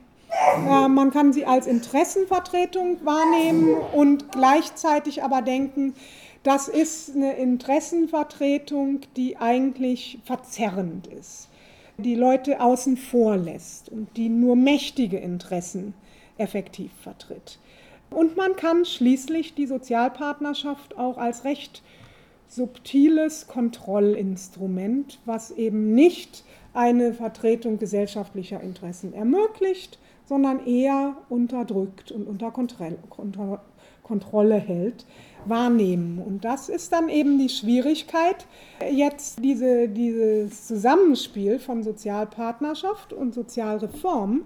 [0.67, 5.93] Äh, man kann sie als Interessenvertretung wahrnehmen und gleichzeitig aber denken,
[6.41, 11.49] das ist eine Interessenvertretung, die eigentlich verzerrend ist,
[11.97, 15.93] die Leute außen vor lässt und die nur mächtige Interessen
[16.37, 17.59] effektiv vertritt.
[18.09, 21.83] Und man kann schließlich die Sozialpartnerschaft auch als recht
[22.47, 26.43] subtiles Kontrollinstrument, was eben nicht
[26.73, 32.51] eine Vertretung gesellschaftlicher Interessen ermöglicht, sondern eher unterdrückt und unter
[34.03, 35.05] Kontrolle hält,
[35.45, 36.19] wahrnehmen.
[36.19, 38.45] Und das ist dann eben die Schwierigkeit,
[38.91, 44.43] jetzt diese, dieses Zusammenspiel von Sozialpartnerschaft und Sozialreform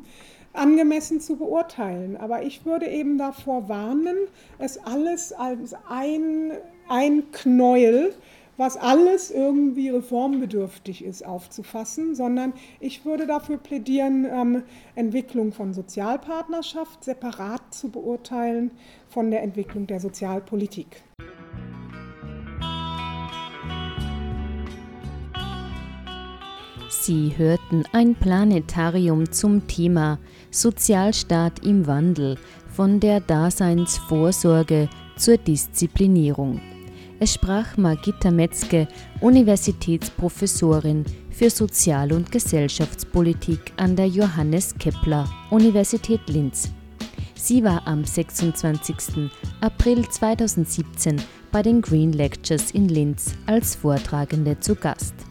[0.54, 2.18] angemessen zu beurteilen.
[2.18, 4.18] Aber ich würde eben davor warnen,
[4.58, 6.52] es alles als ein,
[6.90, 8.14] ein Knäuel
[8.62, 17.04] was alles irgendwie reformbedürftig ist, aufzufassen, sondern ich würde dafür plädieren, ähm, Entwicklung von Sozialpartnerschaft
[17.04, 18.70] separat zu beurteilen
[19.08, 21.02] von der Entwicklung der Sozialpolitik.
[26.92, 30.20] Sie hörten ein Planetarium zum Thema
[30.52, 32.38] Sozialstaat im Wandel
[32.68, 36.60] von der Daseinsvorsorge zur Disziplinierung.
[37.22, 38.90] Es sprach Margitta Metzke,
[39.22, 46.74] Universitätsprofessorin für Sozial- und Gesellschaftspolitik an der Johannes Kepler Universität Linz.
[47.36, 49.30] Sie war am 26.
[49.62, 51.22] April 2017
[51.54, 55.31] bei den Green Lectures in Linz als Vortragende zu Gast.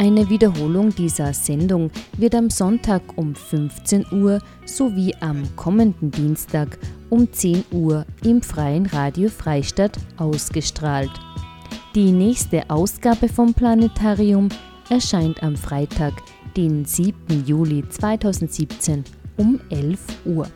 [0.00, 6.78] Eine Wiederholung dieser Sendung wird am Sonntag um 15 Uhr sowie am kommenden Dienstag
[7.10, 11.10] um 10 Uhr im Freien Radio Freistadt ausgestrahlt.
[11.94, 14.48] Die nächste Ausgabe vom Planetarium
[14.88, 16.14] erscheint am Freitag,
[16.56, 17.44] den 7.
[17.44, 19.04] Juli 2017
[19.36, 20.48] um 11 Uhr.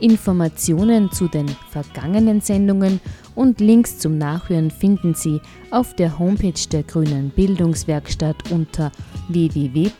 [0.00, 3.00] Informationen zu den vergangenen Sendungen
[3.34, 8.92] und Links zum Nachhören finden Sie auf der Homepage der Grünen Bildungswerkstatt unter
[9.28, 9.90] www.ooe.gbw.at.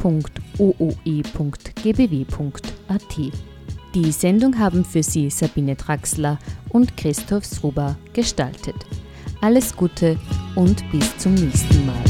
[3.95, 8.76] Die Sendung haben für Sie Sabine Draxler und Christoph Sruber gestaltet.
[9.41, 10.18] Alles Gute
[10.55, 12.09] und bis zum nächsten Mal.